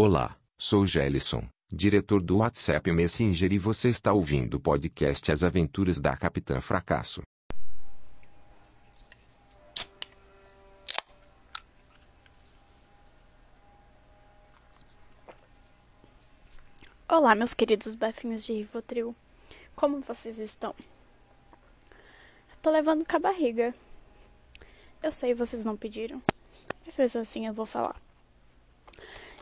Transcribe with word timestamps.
Olá, 0.00 0.36
sou 0.56 0.86
Gelison, 0.86 1.42
diretor 1.72 2.22
do 2.22 2.36
WhatsApp 2.36 2.92
Messenger 2.92 3.52
e 3.52 3.58
você 3.58 3.88
está 3.88 4.12
ouvindo 4.12 4.54
o 4.54 4.60
podcast 4.60 5.32
As 5.32 5.42
Aventuras 5.42 5.98
da 5.98 6.16
Capitã 6.16 6.60
Fracasso. 6.60 7.20
Olá, 17.08 17.34
meus 17.34 17.52
queridos 17.52 17.96
bafinhos 17.96 18.44
de 18.44 18.52
Rivotril. 18.52 19.16
Como 19.74 20.00
vocês 20.02 20.38
estão? 20.38 20.76
Tô 22.62 22.70
levando 22.70 23.04
com 23.04 23.16
a 23.16 23.18
barriga. 23.18 23.74
Eu 25.02 25.10
sei, 25.10 25.34
vocês 25.34 25.64
não 25.64 25.76
pediram. 25.76 26.22
Mas 26.86 26.96
mesmo 26.96 27.20
assim 27.20 27.48
eu 27.48 27.52
vou 27.52 27.66
falar. 27.66 28.00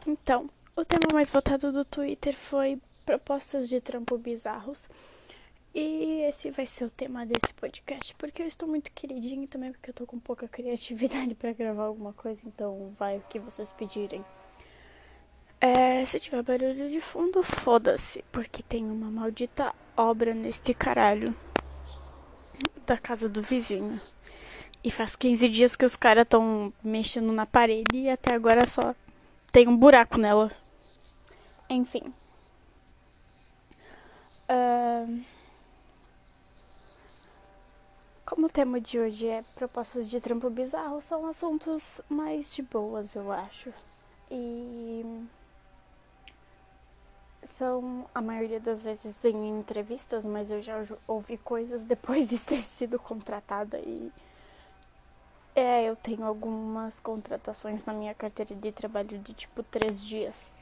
Então, 0.07 0.49
o 0.77 0.85
tema 0.85 1.13
mais 1.13 1.33
votado 1.33 1.73
do 1.73 1.85
Twitter 1.85 2.33
foi 2.33 2.81
propostas 3.05 3.69
de 3.69 3.81
trampo 3.81 4.17
bizarros. 4.17 4.89
E 5.75 6.23
esse 6.29 6.51
vai 6.51 6.65
ser 6.65 6.85
o 6.85 6.91
tema 6.91 7.27
desse 7.27 7.53
podcast, 7.53 8.15
porque 8.15 8.41
eu 8.41 8.47
estou 8.47 8.69
muito 8.69 8.91
queridinho 8.93 9.47
também 9.49 9.73
porque 9.73 9.91
eu 9.91 9.95
tô 9.95 10.07
com 10.07 10.19
pouca 10.19 10.47
criatividade 10.49 11.35
para 11.35 11.53
gravar 11.53 11.85
alguma 11.85 12.13
coisa, 12.13 12.41
então 12.47 12.95
vai 12.99 13.19
o 13.19 13.25
que 13.29 13.39
vocês 13.39 13.73
pedirem. 13.73 14.25
É, 15.61 16.05
se 16.05 16.21
tiver 16.21 16.43
barulho 16.43 16.89
de 16.89 17.01
fundo, 17.01 17.43
foda-se, 17.43 18.25
porque 18.31 18.63
tem 18.63 18.85
uma 18.85 19.11
maldita 19.11 19.75
obra 19.97 20.33
neste 20.33 20.73
caralho 20.73 21.35
da 22.87 22.97
casa 22.97 23.29
do 23.29 23.43
vizinho. 23.43 24.01
E 24.85 24.91
faz 24.91 25.17
15 25.17 25.49
dias 25.49 25.75
que 25.75 25.85
os 25.85 25.97
caras 25.97 26.23
estão 26.23 26.73
mexendo 26.83 27.33
na 27.33 27.45
parede 27.45 27.97
e 27.97 28.09
até 28.09 28.33
agora 28.33 28.67
só 28.69 28.95
tem 29.57 29.67
um 29.67 29.75
buraco 29.75 30.19
nela. 30.19 30.53
Enfim. 31.71 32.13
Uh... 34.51 35.25
Como 38.27 38.49
o 38.49 38.51
tema 38.51 38.79
de 38.79 38.99
hoje 38.99 39.27
é 39.27 39.43
propostas 39.55 40.11
de 40.11 40.21
trampo 40.21 40.51
bizarro, 40.51 41.01
são 41.01 41.25
assuntos 41.25 42.03
mais 42.07 42.55
de 42.55 42.61
boas, 42.61 43.15
eu 43.15 43.33
acho. 43.33 43.73
E 44.31 45.25
são 47.57 48.05
a 48.15 48.21
maioria 48.21 48.61
das 48.61 48.83
vezes 48.83 49.25
em 49.25 49.59
entrevistas, 49.59 50.23
mas 50.27 50.51
eu 50.51 50.61
já 50.61 50.85
ouvi 51.09 51.39
coisas 51.39 51.83
depois 51.83 52.29
de 52.29 52.39
ter 52.39 52.63
sido 52.63 52.99
contratada 52.99 53.79
e 53.79 54.13
é, 55.57 55.85
eu 55.85 55.97
tenho 55.97 56.23
algumas 56.23 57.01
contratações 57.01 57.83
na 57.87 57.95
minha 57.95 58.15
carteira 58.15 58.55
de 58.55 58.71
trabalho 58.71 59.19
de 59.19 59.33
tipo 59.33 59.63
três 59.63 60.05
dias. 60.05 60.53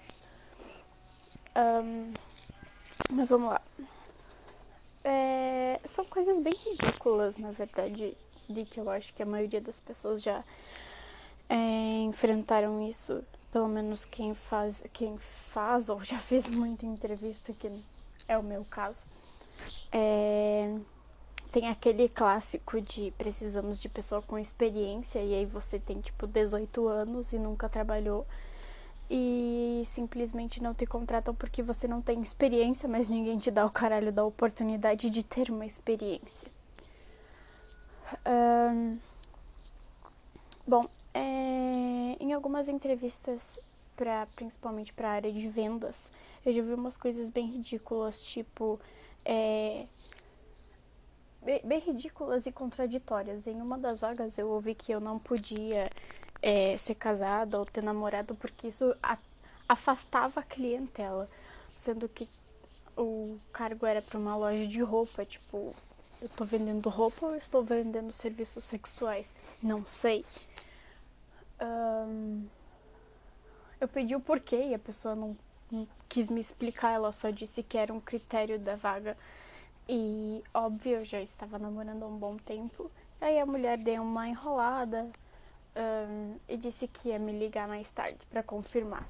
Um, 1.57 2.15
mas 3.11 3.29
vamos 3.29 3.51
lá. 3.51 3.61
É, 5.03 5.81
são 5.89 6.05
coisas 6.05 6.41
bem 6.41 6.55
ridículas, 6.55 7.37
na 7.37 7.51
verdade, 7.51 8.17
de 8.49 8.65
que 8.65 8.79
eu 8.79 8.89
acho 8.89 9.13
que 9.13 9.23
a 9.23 9.27
maioria 9.27 9.61
das 9.61 9.81
pessoas 9.81 10.23
já 10.23 10.45
é, 11.49 11.57
enfrentaram 12.05 12.81
isso. 12.89 13.25
Pelo 13.51 13.69
menos 13.69 14.05
quem 14.05 14.33
faz, 14.35 14.81
quem 14.93 15.19
faz 15.19 15.89
ou 15.89 16.05
já 16.05 16.21
fez 16.21 16.49
muita 16.49 16.87
entrevista, 16.87 17.53
que 17.53 17.69
é 18.29 18.39
o 18.39 18.43
meu 18.45 18.65
caso. 18.65 19.03
É, 19.91 20.73
tem 21.55 21.69
aquele 21.69 22.09
clássico 22.09 22.81
de 22.81 23.13
precisamos 23.17 23.79
de 23.79 23.89
pessoa 23.89 24.21
com 24.21 24.37
experiência 24.37 25.21
e 25.21 25.33
aí 25.33 25.47
você 25.47 25.79
tem 25.79 26.01
tipo 26.01 26.27
18 26.27 26.89
anos 26.89 27.33
e 27.33 27.39
nunca 27.39 27.69
trabalhou 27.69 28.27
e 29.09 29.85
simplesmente 29.87 30.61
não 30.61 30.75
te 30.75 30.85
contratam 30.85 31.33
porque 31.33 31.63
você 31.63 31.87
não 31.87 32.03
tem 32.03 32.21
experiência, 32.21 32.89
mas 32.89 33.09
ninguém 33.09 33.39
te 33.39 33.53
dá 33.53 33.65
o 33.65 33.71
caralho 33.71 34.11
da 34.11 34.25
oportunidade 34.25 35.09
de 35.09 35.23
ter 35.23 35.49
uma 35.49 35.65
experiência. 35.65 36.51
Um, 38.27 38.99
bom, 40.67 40.89
é, 41.15 42.17
em 42.19 42.33
algumas 42.33 42.67
entrevistas, 42.67 43.61
pra, 43.95 44.27
principalmente 44.35 44.93
para 44.93 45.09
a 45.09 45.13
área 45.13 45.33
de 45.33 45.47
vendas, 45.47 46.11
eu 46.45 46.53
já 46.53 46.63
vi 46.63 46.75
umas 46.75 46.97
coisas 46.97 47.29
bem 47.29 47.47
ridículas, 47.47 48.21
tipo. 48.21 48.81
É, 49.25 49.87
bem, 51.63 51.81
ridículas 51.81 52.47
e 52.47 52.53
contraditórias. 52.53 53.47
Em 53.47 53.61
uma 53.61 53.79
das 53.79 54.01
vagas 54.01 54.39
eu 54.39 54.49
ouvi 54.49 54.75
que 54.75 54.93
eu 54.93 55.01
não 55.01 55.19
podia 55.19 55.91
é, 56.43 56.77
ser 56.77 56.95
casada 56.95 57.59
ou 57.59 57.67
ter 57.67 57.83
namorado 57.83 58.35
porque 58.35 58.69
isso 58.69 58.95
afastava 59.69 60.41
a 60.41 60.43
clientela, 60.43 61.29
sendo 61.77 62.09
que 62.09 62.29
o 62.97 63.39
cargo 63.53 63.87
era 63.87 64.01
para 64.01 64.19
uma 64.19 64.37
loja 64.37 64.67
de 64.67 64.81
roupa, 64.83 65.25
tipo, 65.25 65.75
eu 66.21 66.29
tô 66.31 66.45
vendendo 66.45 66.89
roupa 66.89 67.27
ou 67.27 67.37
estou 67.37 67.63
vendendo 67.63 68.13
serviços 68.13 68.65
sexuais? 68.65 69.27
Não 69.63 69.87
sei. 69.87 70.25
Um, 71.61 72.47
eu 73.81 73.89
pedi 73.89 74.15
o 74.15 74.21
porquê 74.21 74.69
e 74.69 74.75
a 74.75 74.79
pessoa 74.79 75.15
não, 75.15 75.37
não 75.71 75.87
quis 76.09 76.29
me 76.29 76.41
explicar, 76.41 76.93
ela 76.93 77.13
só 77.13 77.31
disse 77.31 77.63
que 77.63 77.77
era 77.77 77.93
um 77.93 78.01
critério 78.01 78.59
da 78.59 78.77
vaga 78.77 79.17
e, 79.89 80.43
óbvio, 80.53 80.99
eu 80.99 81.05
já 81.05 81.21
estava 81.21 81.59
namorando 81.59 82.03
há 82.03 82.07
um 82.07 82.17
bom 82.17 82.37
tempo. 82.37 82.91
Aí 83.21 83.39
a 83.39 83.47
mulher 83.47 83.79
deu 83.79 84.03
uma 84.03 84.29
enrolada 84.29 85.11
um, 85.77 86.37
e 86.49 86.57
disse 86.57 86.89
que 86.89 87.09
ia 87.09 87.19
me 87.19 87.33
ligar 87.33 87.69
mais 87.69 87.91
tarde 87.91 88.19
para 88.31 88.43
confirmar. 88.43 89.07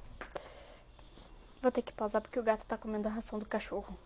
Vou 1.61 1.71
ter 1.71 1.81
que 1.81 1.93
pausar 1.93 2.21
porque 2.21 2.39
o 2.39 2.43
gato 2.43 2.65
tá 2.65 2.77
comendo 2.77 3.07
a 3.07 3.11
ração 3.11 3.39
do 3.39 3.45
cachorro. 3.45 3.97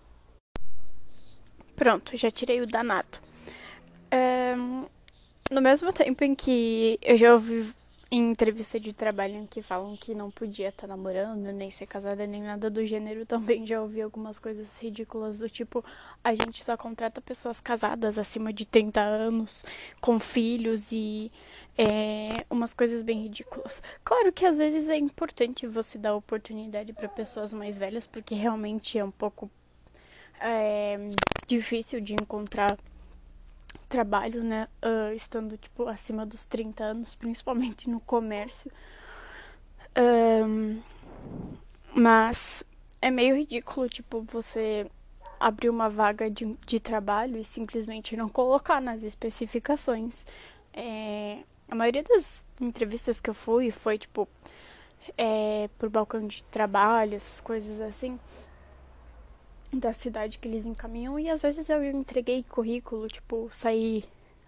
Pronto, 1.75 2.15
já 2.15 2.29
tirei 2.29 2.61
o 2.61 2.67
danado. 2.67 3.19
Um, 4.13 4.85
no 5.51 5.61
mesmo 5.61 5.91
tempo 5.91 6.23
em 6.23 6.35
que 6.35 6.99
eu 7.01 7.17
já 7.17 7.33
ouvi 7.33 7.73
em 8.11 8.31
entrevista 8.31 8.79
de 8.79 8.91
trabalho 8.91 9.35
em 9.35 9.45
que 9.45 9.61
falam 9.61 9.95
que 9.95 10.15
não 10.15 10.31
podia 10.31 10.69
estar 10.69 10.87
tá 10.87 10.95
namorando, 10.95 11.51
nem 11.51 11.69
ser 11.69 11.85
casada, 11.85 12.25
nem 12.25 12.41
nada 12.41 12.69
do 12.69 12.83
gênero, 12.85 13.25
também 13.27 13.65
já 13.65 13.81
ouvi 13.81 14.01
algumas 14.01 14.39
coisas 14.39 14.77
ridículas 14.79 15.37
do 15.37 15.49
tipo: 15.49 15.83
a 16.23 16.33
gente 16.33 16.63
só 16.63 16.75
contrata 16.75 17.21
pessoas 17.21 17.61
casadas 17.61 18.17
acima 18.17 18.51
de 18.51 18.65
30 18.65 18.99
anos, 18.99 19.63
com 20.01 20.19
filhos 20.19 20.91
e 20.91 21.31
é, 21.77 22.45
umas 22.49 22.73
coisas 22.73 23.03
bem 23.03 23.23
ridículas. 23.23 23.81
Claro 24.03 24.33
que 24.33 24.45
às 24.45 24.57
vezes 24.57 24.89
é 24.89 24.97
importante 24.97 25.67
você 25.67 25.97
dar 25.97 26.15
oportunidade 26.15 26.93
para 26.93 27.07
pessoas 27.07 27.53
mais 27.53 27.77
velhas, 27.77 28.07
porque 28.07 28.33
realmente 28.33 28.97
é 28.97 29.03
um 29.03 29.11
pouco 29.11 29.49
é, 30.39 30.97
difícil 31.45 32.01
de 32.01 32.13
encontrar 32.13 32.77
trabalho, 33.89 34.43
né, 34.43 34.67
uh, 34.83 35.13
estando, 35.13 35.57
tipo, 35.57 35.87
acima 35.87 36.25
dos 36.25 36.45
30 36.45 36.83
anos, 36.83 37.15
principalmente 37.15 37.89
no 37.89 37.99
comércio. 37.99 38.71
Um, 39.97 40.79
mas 41.93 42.63
é 43.01 43.09
meio 43.09 43.35
ridículo, 43.35 43.89
tipo, 43.89 44.21
você 44.31 44.89
abrir 45.39 45.69
uma 45.69 45.89
vaga 45.89 46.29
de, 46.29 46.55
de 46.65 46.79
trabalho 46.79 47.37
e 47.37 47.43
simplesmente 47.43 48.15
não 48.15 48.29
colocar 48.29 48.79
nas 48.79 49.03
especificações. 49.03 50.25
É, 50.71 51.39
a 51.67 51.75
maioria 51.75 52.03
das 52.03 52.45
entrevistas 52.61 53.19
que 53.19 53.29
eu 53.29 53.33
fui 53.33 53.71
foi, 53.71 53.97
tipo, 53.97 54.27
é, 55.17 55.69
por 55.79 55.89
balcão 55.89 56.27
de 56.27 56.43
trabalho, 56.43 57.15
essas 57.15 57.41
coisas 57.41 57.81
assim 57.81 58.19
da 59.71 59.93
cidade 59.93 60.39
que 60.39 60.47
eles 60.47 60.65
encaminham 60.65 61.19
e 61.19 61.29
às 61.29 61.41
vezes 61.41 61.69
eu 61.69 61.83
entreguei 61.83 62.43
currículo, 62.43 63.07
tipo, 63.07 63.49
saí 63.51 64.03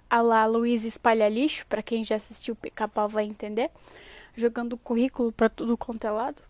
a 0.09 0.21
lá 0.21 0.45
Luiz 0.45 0.83
espalha 0.83 1.29
lixo, 1.29 1.65
para 1.67 1.81
quem 1.81 2.03
já 2.03 2.15
assistiu 2.15 2.55
Pica-Pau 2.55 3.07
vai 3.07 3.25
entender, 3.25 3.71
jogando 4.35 4.77
currículo 4.77 5.31
para 5.31 5.49
tudo 5.49 5.77
quanto 5.77 6.05
é 6.05 6.11
lado. 6.11 6.41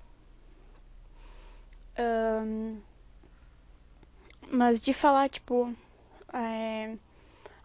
Um, 2.00 2.80
mas 4.52 4.82
de 4.82 4.94
falar, 4.94 5.30
tipo, 5.30 5.74
é, 6.34 6.96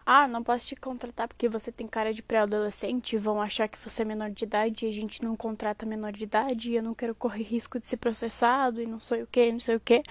ah, 0.09 0.25
não 0.25 0.41
posso 0.41 0.65
te 0.65 0.73
contratar 0.73 1.27
porque 1.27 1.49
você 1.49 1.69
tem 1.69 1.85
cara 1.85 2.13
de 2.13 2.21
pré-adolescente, 2.21 3.17
vão 3.17 3.41
achar 3.41 3.67
que 3.67 3.77
você 3.77 4.03
é 4.03 4.05
menor 4.05 4.29
de 4.31 4.45
idade 4.45 4.85
e 4.85 4.89
a 4.89 4.93
gente 4.93 5.21
não 5.21 5.35
contrata 5.35 5.85
menor 5.85 6.13
de 6.13 6.23
idade 6.23 6.71
e 6.71 6.75
eu 6.77 6.83
não 6.83 6.93
quero 6.95 7.13
correr 7.13 7.43
risco 7.43 7.77
de 7.77 7.87
ser 7.87 7.97
processado 7.97 8.81
e 8.81 8.87
não 8.87 9.01
sei 9.01 9.23
o 9.23 9.27
que, 9.27 9.51
não 9.51 9.59
sei 9.59 9.75
o 9.75 9.81
que, 9.81 10.01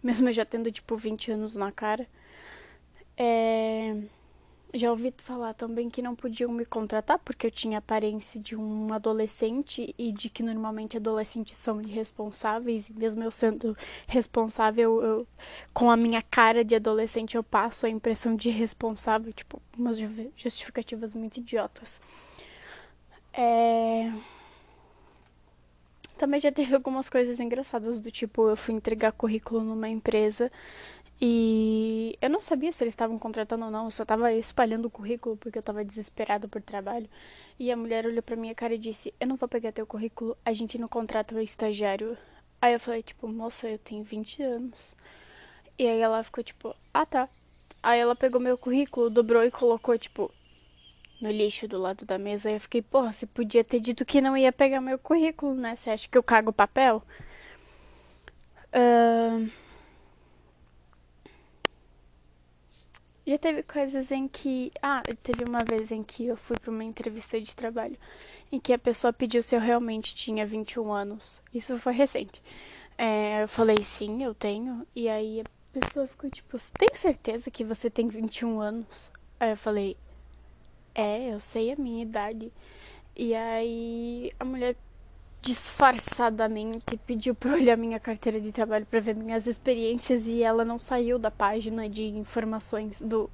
mesmo 0.00 0.28
eu 0.28 0.32
já 0.32 0.44
tendo 0.44 0.70
tipo 0.70 0.96
20 0.96 1.32
anos 1.32 1.56
na 1.56 1.72
cara. 1.72 2.06
É... 3.16 3.96
Já 4.74 4.90
ouvi 4.90 5.12
falar 5.18 5.52
também 5.52 5.90
que 5.90 6.00
não 6.00 6.16
podiam 6.16 6.50
me 6.50 6.64
contratar 6.64 7.18
porque 7.18 7.46
eu 7.46 7.50
tinha 7.50 7.76
aparência 7.76 8.40
de 8.40 8.56
um 8.56 8.90
adolescente 8.94 9.94
e 9.98 10.10
de 10.10 10.30
que 10.30 10.42
normalmente 10.42 10.96
adolescentes 10.96 11.58
são 11.58 11.82
irresponsáveis 11.82 12.88
e 12.88 12.92
mesmo 12.94 13.22
eu 13.22 13.30
sendo 13.30 13.76
responsável, 14.06 15.02
eu, 15.02 15.26
com 15.74 15.90
a 15.90 15.96
minha 15.96 16.22
cara 16.22 16.64
de 16.64 16.74
adolescente 16.74 17.36
eu 17.36 17.42
passo 17.42 17.84
a 17.84 17.90
impressão 17.90 18.34
de 18.34 18.48
irresponsável, 18.48 19.30
tipo, 19.34 19.60
umas 19.76 19.98
justificativas 20.38 21.12
muito 21.12 21.36
idiotas. 21.36 22.00
É... 23.34 24.10
Também 26.16 26.40
já 26.40 26.50
teve 26.50 26.74
algumas 26.74 27.10
coisas 27.10 27.38
engraçadas 27.40 28.00
do 28.00 28.10
tipo, 28.10 28.48
eu 28.48 28.56
fui 28.56 28.72
entregar 28.72 29.12
currículo 29.12 29.62
numa 29.62 29.88
empresa 29.88 30.50
e 31.24 32.18
eu 32.20 32.28
não 32.28 32.40
sabia 32.40 32.72
se 32.72 32.82
eles 32.82 32.94
estavam 32.94 33.16
contratando 33.16 33.64
ou 33.64 33.70
não, 33.70 33.84
eu 33.84 33.92
só 33.92 34.04
tava 34.04 34.32
espalhando 34.32 34.86
o 34.86 34.90
currículo 34.90 35.36
porque 35.36 35.56
eu 35.56 35.62
tava 35.62 35.84
desesperada 35.84 36.48
por 36.48 36.60
trabalho. 36.60 37.08
E 37.60 37.70
a 37.70 37.76
mulher 37.76 38.04
olhou 38.04 38.24
pra 38.24 38.34
minha 38.34 38.56
cara 38.56 38.74
e 38.74 38.78
disse: 38.78 39.14
Eu 39.20 39.28
não 39.28 39.36
vou 39.36 39.48
pegar 39.48 39.70
teu 39.70 39.86
currículo, 39.86 40.36
a 40.44 40.52
gente 40.52 40.78
não 40.78 40.88
contrata 40.88 41.32
o 41.36 41.40
estagiário. 41.40 42.18
Aí 42.60 42.72
eu 42.72 42.80
falei, 42.80 43.04
tipo, 43.04 43.28
moça, 43.28 43.68
eu 43.68 43.78
tenho 43.78 44.02
20 44.02 44.42
anos. 44.42 44.96
E 45.78 45.86
aí 45.86 46.00
ela 46.00 46.24
ficou 46.24 46.42
tipo, 46.42 46.74
ah 46.92 47.06
tá. 47.06 47.28
Aí 47.80 48.00
ela 48.00 48.16
pegou 48.16 48.40
meu 48.40 48.58
currículo, 48.58 49.08
dobrou 49.08 49.44
e 49.44 49.50
colocou, 49.50 49.96
tipo, 49.96 50.28
no 51.20 51.30
lixo 51.30 51.68
do 51.68 51.78
lado 51.78 52.04
da 52.04 52.18
mesa. 52.18 52.48
Aí 52.48 52.56
eu 52.56 52.60
fiquei, 52.60 52.82
porra, 52.82 53.12
você 53.12 53.26
podia 53.26 53.62
ter 53.62 53.78
dito 53.78 54.04
que 54.04 54.20
não 54.20 54.36
ia 54.36 54.52
pegar 54.52 54.80
meu 54.80 54.98
currículo, 54.98 55.54
né? 55.54 55.76
Você 55.76 55.90
acha 55.90 56.08
que 56.08 56.18
eu 56.18 56.22
cago 56.22 56.52
papel? 56.52 57.00
Uh... 58.74 59.50
Já 63.26 63.38
teve 63.38 63.62
coisas 63.62 64.10
em 64.10 64.26
que. 64.26 64.72
Ah, 64.82 65.02
teve 65.22 65.44
uma 65.44 65.64
vez 65.64 65.92
em 65.92 66.02
que 66.02 66.26
eu 66.26 66.36
fui 66.36 66.58
para 66.58 66.70
uma 66.70 66.82
entrevista 66.82 67.40
de 67.40 67.54
trabalho 67.54 67.96
em 68.50 68.58
que 68.58 68.72
a 68.72 68.78
pessoa 68.78 69.12
pediu 69.12 69.42
se 69.42 69.54
eu 69.54 69.60
realmente 69.60 70.14
tinha 70.14 70.44
21 70.44 70.92
anos. 70.92 71.40
Isso 71.54 71.78
foi 71.78 71.92
recente. 71.92 72.42
É, 72.98 73.42
eu 73.44 73.48
falei 73.48 73.82
sim, 73.82 74.24
eu 74.24 74.34
tenho. 74.34 74.86
E 74.94 75.08
aí 75.08 75.40
a 75.40 75.80
pessoa 75.80 76.06
ficou 76.08 76.28
tipo: 76.30 76.58
Você 76.58 76.70
tem 76.76 76.88
certeza 76.94 77.50
que 77.50 77.64
você 77.64 77.88
tem 77.88 78.08
21 78.08 78.60
anos? 78.60 79.10
Aí 79.38 79.50
eu 79.50 79.56
falei: 79.56 79.96
É, 80.94 81.32
eu 81.32 81.40
sei 81.40 81.72
a 81.72 81.76
minha 81.76 82.02
idade. 82.02 82.52
E 83.16 83.34
aí 83.34 84.32
a 84.40 84.44
mulher 84.44 84.76
disfarçadamente 85.42 86.96
pediu 86.98 87.34
para 87.34 87.54
olhar 87.54 87.76
minha 87.76 87.98
carteira 87.98 88.40
de 88.40 88.52
trabalho 88.52 88.86
para 88.86 89.00
ver 89.00 89.16
minhas 89.16 89.46
experiências 89.48 90.26
e 90.26 90.42
ela 90.42 90.64
não 90.64 90.78
saiu 90.78 91.18
da 91.18 91.32
página 91.32 91.88
de 91.88 92.04
informações 92.04 93.00
do 93.02 93.28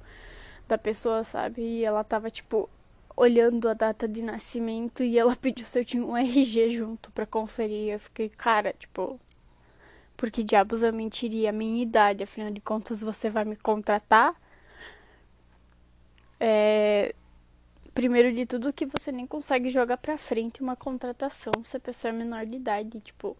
da 0.67 0.77
pessoa, 0.77 1.23
sabe? 1.23 1.61
E 1.61 1.85
ela 1.85 2.03
tava 2.03 2.29
tipo 2.31 2.69
olhando 3.15 3.67
a 3.69 3.73
data 3.73 4.07
de 4.07 4.21
nascimento 4.21 5.03
e 5.03 5.19
ela 5.19 5.35
pediu 5.37 5.67
se 5.67 5.79
eu 5.79 5.85
tinha 5.85 6.03
um 6.05 6.17
RG 6.17 6.71
junto 6.71 7.11
para 7.11 7.25
conferir. 7.25 7.93
Eu 7.93 7.99
fiquei, 7.99 8.29
cara, 8.29 8.73
tipo, 8.73 9.19
por 10.17 10.31
que 10.31 10.43
diabos 10.43 10.81
eu 10.83 10.93
mentiria 10.93 11.49
a 11.49 11.53
minha 11.53 11.81
idade? 11.83 12.23
Afinal 12.23 12.51
de 12.51 12.61
contas, 12.61 13.01
você 13.01 13.29
vai 13.29 13.45
me 13.45 13.55
contratar? 13.55 14.35
É, 16.39 17.13
primeiro 17.93 18.31
de 18.33 18.45
tudo 18.45 18.73
que 18.73 18.85
você 18.85 19.11
nem 19.11 19.25
consegue 19.25 19.69
jogar 19.69 19.97
pra 19.97 20.17
frente 20.17 20.61
uma 20.61 20.75
contratação 20.75 21.63
se 21.63 21.77
a 21.77 21.79
pessoa 21.79 22.13
é 22.13 22.15
menor 22.15 22.45
de 22.45 22.55
idade, 22.57 22.99
tipo, 22.99 23.37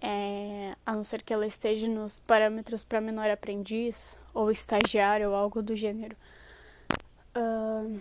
é, 0.00 0.74
a 0.84 0.94
não 0.94 1.04
ser 1.04 1.22
que 1.22 1.32
ela 1.32 1.46
esteja 1.46 1.86
nos 1.88 2.18
parâmetros 2.20 2.84
para 2.84 3.00
menor 3.00 3.30
aprendiz 3.30 4.16
ou 4.32 4.50
estagiário 4.50 5.30
ou 5.30 5.34
algo 5.34 5.62
do 5.62 5.76
gênero. 5.76 6.16
Uh, 7.36 8.00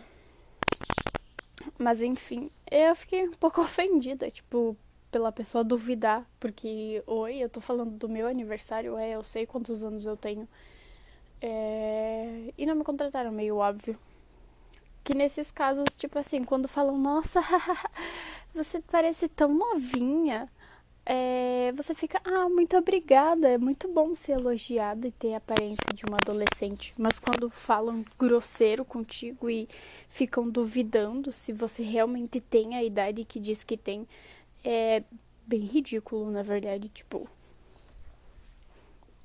mas 1.78 2.02
enfim, 2.02 2.50
eu 2.70 2.96
fiquei 2.96 3.28
um 3.28 3.34
pouco 3.34 3.62
ofendida, 3.62 4.30
tipo, 4.32 4.76
pela 5.12 5.32
pessoa 5.32 5.64
duvidar, 5.64 6.26
porque, 6.40 7.04
oi, 7.06 7.38
eu 7.38 7.50
tô 7.50 7.62
falando 7.62 7.92
do 7.92 8.10
meu 8.10 8.28
aniversário, 8.28 8.98
é, 8.98 9.12
eu 9.12 9.24
sei 9.24 9.46
quantos 9.46 9.84
anos 9.84 10.06
eu 10.06 10.16
tenho. 10.18 10.48
É, 11.42 12.54
e 12.58 12.66
não 12.66 12.76
me 12.76 12.84
contrataram, 12.84 13.32
meio 13.32 13.58
óbvio 13.58 13.98
que 15.04 15.14
nesses 15.14 15.52
casos, 15.52 15.86
tipo 15.98 16.18
assim, 16.20 16.44
quando 16.44 16.68
falam, 16.68 16.98
nossa, 16.98 17.42
você 18.54 18.82
parece 18.82 19.28
tão 19.28 19.54
novinha, 19.54 20.50
é, 21.06 21.72
você 21.76 21.96
fica, 21.96 22.22
ah, 22.24 22.48
muito 22.50 22.78
obrigada, 22.78 23.50
é 23.50 23.58
muito 23.58 23.88
bom 23.88 24.14
ser 24.14 24.34
elogiada 24.34 25.08
e 25.08 25.12
ter 25.12 25.34
a 25.34 25.38
aparência 25.38 25.92
de 25.94 26.06
uma 26.06 26.18
adolescente. 26.22 26.94
Mas 26.98 27.18
quando 27.18 27.50
falam 27.50 28.06
grosseiro 28.18 28.86
contigo 28.86 29.50
e 29.50 29.68
ficam 30.08 30.48
duvidando 30.48 31.32
se 31.32 31.52
você 31.52 31.82
realmente 31.82 32.40
tem 32.40 32.76
a 32.76 32.84
idade 32.84 33.26
que 33.26 33.40
diz 33.40 33.64
que 33.64 33.76
tem, 33.76 34.08
é 34.64 35.04
bem 35.48 35.62
ridículo, 35.62 36.30
na 36.30 36.44
verdade, 36.44 36.90
tipo. 36.90 37.28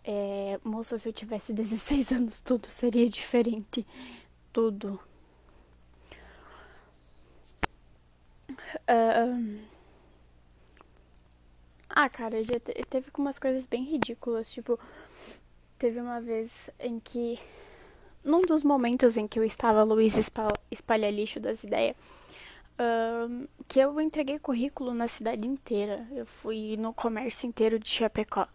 É, 0.03 0.59
moça, 0.65 0.99
se 0.99 1.09
eu 1.09 1.12
tivesse 1.12 1.53
16 1.53 2.12
anos, 2.12 2.41
tudo 2.41 2.69
seria 2.70 3.09
diferente. 3.11 3.87
Tudo. 4.53 4.99
Uh, 8.88 9.59
ah, 11.88 12.09
cara, 12.09 12.43
já 12.43 12.59
te 12.59 12.73
teve 12.88 13.09
umas 13.17 13.38
coisas 13.38 13.67
bem 13.67 13.85
ridículas. 13.85 14.50
Tipo, 14.53 14.79
teve 15.79 16.00
uma 16.00 16.21
vez 16.21 16.50
em 16.79 16.99
que. 17.00 17.38
Num 18.23 18.43
dos 18.43 18.65
momentos 18.65 19.17
em 19.17 19.29
que 19.29 19.38
eu 19.38 19.44
estava 19.44 19.82
Luiz 19.82 20.15
espalha 20.71 21.11
lixo 21.11 21.38
das 21.38 21.62
ideias, 21.62 21.94
uh, 22.79 23.47
que 23.69 23.79
eu 23.79 24.00
entreguei 24.00 24.38
currículo 24.38 24.94
na 24.94 25.09
cidade 25.09 25.47
inteira. 25.47 26.06
Eu 26.11 26.25
fui 26.27 26.77
no 26.79 26.94
comércio 26.94 27.47
inteiro 27.47 27.79
de 27.79 27.88
Chapecó. 27.88 28.49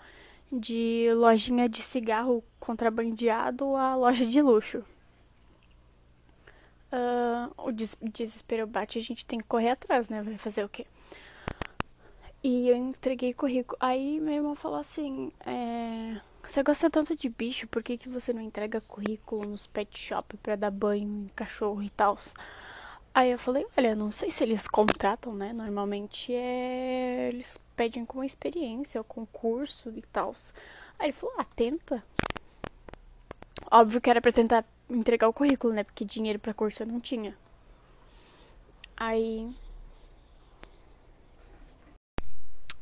De 0.52 1.08
lojinha 1.14 1.70
de 1.70 1.80
cigarro 1.80 2.44
contrabandeado 2.60 3.76
a 3.76 3.96
loja 3.96 4.26
de 4.26 4.42
luxo 4.42 4.84
uh, 6.92 7.54
o 7.58 7.72
des 7.72 7.96
desespero 8.02 8.68
bate, 8.68 9.00
a 9.00 9.02
gente 9.02 9.26
tem 9.26 9.40
que 9.40 9.46
correr 9.46 9.70
atrás, 9.70 10.10
né? 10.10 10.22
Vai 10.22 10.38
fazer 10.38 10.64
o 10.64 10.70
quê? 10.70 10.86
E 12.44 12.70
eu 12.70 12.76
entreguei 12.76 13.34
currículo. 13.34 13.78
Aí 13.80 14.20
meu 14.20 14.34
irmão 14.34 14.56
falou 14.56 14.80
assim: 14.80 15.32
é, 15.46 16.20
Você 16.48 16.64
gosta 16.64 16.90
tanto 16.90 17.16
de 17.16 17.30
bicho, 17.30 17.68
por 17.68 17.84
que, 17.84 17.98
que 17.98 18.08
você 18.08 18.32
não 18.32 18.42
entrega 18.42 18.82
currículo 18.82 19.46
nos 19.46 19.68
pet 19.68 19.98
shop 19.98 20.38
pra 20.38 20.56
dar 20.56 20.72
banho 20.72 21.26
em 21.26 21.28
cachorro 21.36 21.84
e 21.84 21.90
tal? 21.90 22.18
Aí 23.14 23.32
eu 23.32 23.40
falei: 23.40 23.66
Olha, 23.78 23.96
não 23.96 24.12
sei 24.12 24.32
se 24.32 24.44
eles 24.44 24.68
contratam, 24.68 25.34
né? 25.34 25.52
Normalmente 25.52 26.34
é... 26.34 27.30
eles 27.30 27.60
pedem 27.76 28.06
com 28.06 28.24
experiência, 28.24 29.00
ou 29.00 29.04
concurso 29.04 29.90
e 29.96 30.02
tal. 30.04 30.34
Aí 30.98 31.08
ele 31.08 31.14
falou: 31.14 31.36
Ah, 31.40 31.46
tenta. 31.56 32.04
Óbvio 33.72 34.00
que 34.02 34.10
era 34.10 34.22
pra 34.22 34.32
tentar 34.32 34.64
entregar 34.90 35.28
o 35.28 35.34
currículo, 35.34 35.74
né? 35.74 35.84
Porque 35.84 36.04
dinheiro 36.04 36.40
pra 36.40 36.54
curso 36.54 36.84
eu 36.84 36.88
não 36.88 37.00
tinha. 37.00 37.38
Aí. 38.98 39.50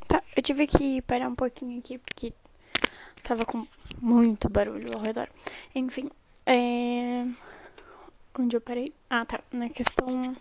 Tá, 0.07 0.23
eu 0.35 0.41
tive 0.41 0.65
que 0.67 1.01
parar 1.01 1.27
um 1.27 1.35
pouquinho 1.35 1.79
aqui 1.79 1.97
porque 1.97 2.33
tava 3.23 3.45
com 3.45 3.67
muito 4.01 4.49
barulho 4.49 4.93
ao 4.93 5.01
redor. 5.01 5.29
Enfim, 5.75 6.09
é. 6.45 7.25
Onde 8.39 8.55
eu 8.55 8.61
parei? 8.61 8.93
Ah, 9.09 9.25
tá. 9.25 9.41
Na 9.51 9.69
questão. 9.69 10.35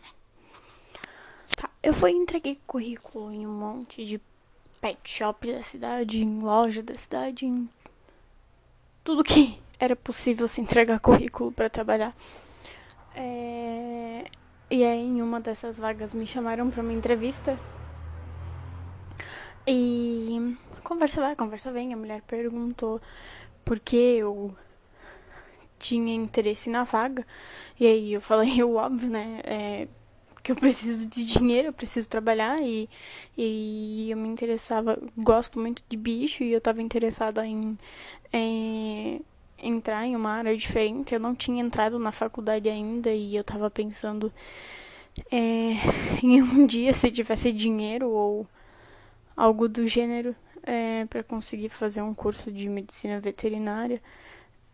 Tá, 1.56 1.70
eu 1.82 1.92
fui 1.92 2.10
entreguei 2.10 2.60
currículo 2.66 3.32
em 3.32 3.46
um 3.46 3.58
monte 3.58 4.04
de 4.04 4.20
pet 4.80 4.98
shop 5.08 5.50
da 5.52 5.62
cidade, 5.62 6.22
em 6.22 6.40
loja 6.40 6.82
da 6.82 6.94
cidade, 6.94 7.46
em 7.46 7.68
tudo 9.02 9.24
que 9.24 9.58
era 9.78 9.96
possível 9.96 10.48
se 10.48 10.60
entregar 10.60 10.98
currículo 11.00 11.52
para 11.52 11.70
trabalhar. 11.70 12.14
É... 13.14 14.24
E 14.70 14.84
aí, 14.84 15.00
em 15.00 15.22
uma 15.22 15.40
dessas 15.40 15.78
vagas, 15.78 16.12
me 16.12 16.26
chamaram 16.26 16.70
para 16.70 16.82
uma 16.82 16.92
entrevista. 16.92 17.58
E 19.66 20.56
conversa 20.82 21.20
vai, 21.20 21.36
conversa 21.36 21.72
vem. 21.72 21.92
A 21.92 21.96
mulher 21.96 22.22
perguntou 22.22 23.00
por 23.64 23.78
que 23.78 23.96
eu 23.96 24.54
tinha 25.78 26.14
interesse 26.14 26.70
na 26.70 26.84
vaga. 26.84 27.26
E 27.78 27.86
aí 27.86 28.12
eu 28.12 28.20
falei 28.20 28.62
o 28.62 28.74
óbvio, 28.76 29.10
né? 29.10 29.40
É, 29.44 29.88
que 30.42 30.52
eu 30.52 30.56
preciso 30.56 31.06
de 31.06 31.24
dinheiro, 31.24 31.68
eu 31.68 31.72
preciso 31.72 32.08
trabalhar 32.08 32.62
e, 32.62 32.88
e 33.36 34.08
eu 34.10 34.16
me 34.16 34.28
interessava, 34.28 34.96
gosto 35.16 35.58
muito 35.58 35.82
de 35.88 35.96
bicho 35.96 36.44
e 36.44 36.52
eu 36.52 36.58
estava 36.58 36.80
interessada 36.80 37.44
em, 37.44 37.76
em 38.32 39.20
entrar 39.66 40.06
em 40.06 40.16
uma 40.16 40.30
área 40.30 40.56
diferente. 40.56 41.14
Eu 41.14 41.20
não 41.20 41.34
tinha 41.34 41.62
entrado 41.62 41.98
na 41.98 42.12
faculdade 42.12 42.68
ainda 42.68 43.10
e 43.10 43.36
eu 43.36 43.44
tava 43.44 43.70
pensando 43.70 44.32
é, 45.30 45.72
em 46.22 46.42
um 46.42 46.66
dia 46.66 46.92
se 46.92 47.10
tivesse 47.10 47.52
dinheiro 47.52 48.08
ou 48.10 48.46
algo 49.36 49.68
do 49.68 49.86
gênero 49.86 50.34
é, 50.62 51.04
para 51.06 51.22
conseguir 51.22 51.68
fazer 51.68 52.02
um 52.02 52.14
curso 52.14 52.50
de 52.50 52.68
medicina 52.68 53.20
veterinária. 53.20 54.00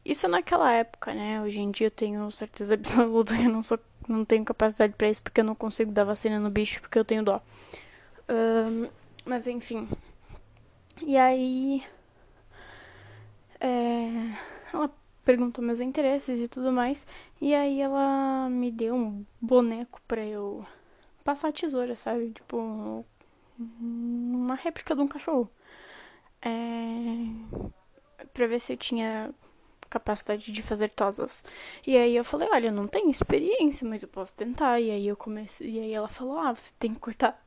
Isso 0.05 0.27
naquela 0.29 0.73
época, 0.73 1.15
né? 1.15 1.41
Hoje 1.43 1.61
em 1.61 1.71
dia 1.71 1.87
eu 1.87 1.91
tenho 1.91 2.31
certeza 2.31 2.75
absoluta 2.75 3.37
que 3.37 3.43
eu 3.45 3.51
não, 3.51 3.63
sou, 3.63 3.79
não 4.09 4.25
tenho 4.25 4.45
capacidade 4.45 4.95
para 4.95 5.09
isso 5.09 5.23
porque 5.23 5.41
eu 5.41 5.45
não 5.45 5.55
consigo 5.55 5.93
dar 5.93 6.05
vacina 6.05 6.39
no 6.41 6.51
bicho 6.51 6.81
porque 6.81 6.99
eu 6.99 7.05
tenho 7.05 7.23
dó. 7.23 7.41
Um, 8.29 8.89
mas 9.25 9.47
enfim. 9.47 9.89
E 11.03 11.17
aí. 11.17 11.85
É 13.61 14.52
ela 14.75 14.91
perguntou 15.25 15.65
meus 15.65 15.81
interesses 15.81 16.41
e 16.41 16.49
tudo 16.49 16.73
mais. 16.73 17.07
E 17.41 17.55
aí 17.55 17.81
ela 17.81 18.49
me 18.51 18.71
deu 18.71 18.95
um 18.95 19.25
boneco 19.41 20.01
pra 20.07 20.25
eu 20.25 20.67
passar 21.25 21.49
a 21.49 21.53
tesoura, 21.53 21.97
sabe? 21.97 22.31
Tipo, 22.33 23.05
uma 23.59 24.55
réplica 24.55 24.95
de 24.95 25.03
um 25.03 25.09
cachorro. 25.09 25.51
É, 26.41 28.25
pra 28.35 28.47
ver 28.47 28.61
se 28.61 28.73
eu 28.73 28.77
tinha 28.77 29.33
capacidade 29.89 30.51
de 30.51 30.63
fazer 30.63 30.89
tosas. 30.91 31.45
E 31.87 31.97
aí 31.97 32.17
eu 32.17 32.25
falei, 32.25 32.49
olha, 32.51 32.69
eu 32.69 32.73
não 32.73 32.89
tenho 32.89 33.11
experiência, 33.11 33.87
mas 33.87 34.03
eu 34.03 34.09
posso 34.09 34.35
tentar. 34.35 34.81
E 34.81 34.91
aí 34.91 35.07
eu 35.07 35.17
comecei, 35.17 35.71
e 35.71 35.81
aí 35.81 35.93
ela 35.93 36.09
falou, 36.09 36.39
ah, 36.39 36.55
você 36.55 36.73
tem 36.79 36.95
que 36.95 37.01
cortar 37.01 37.45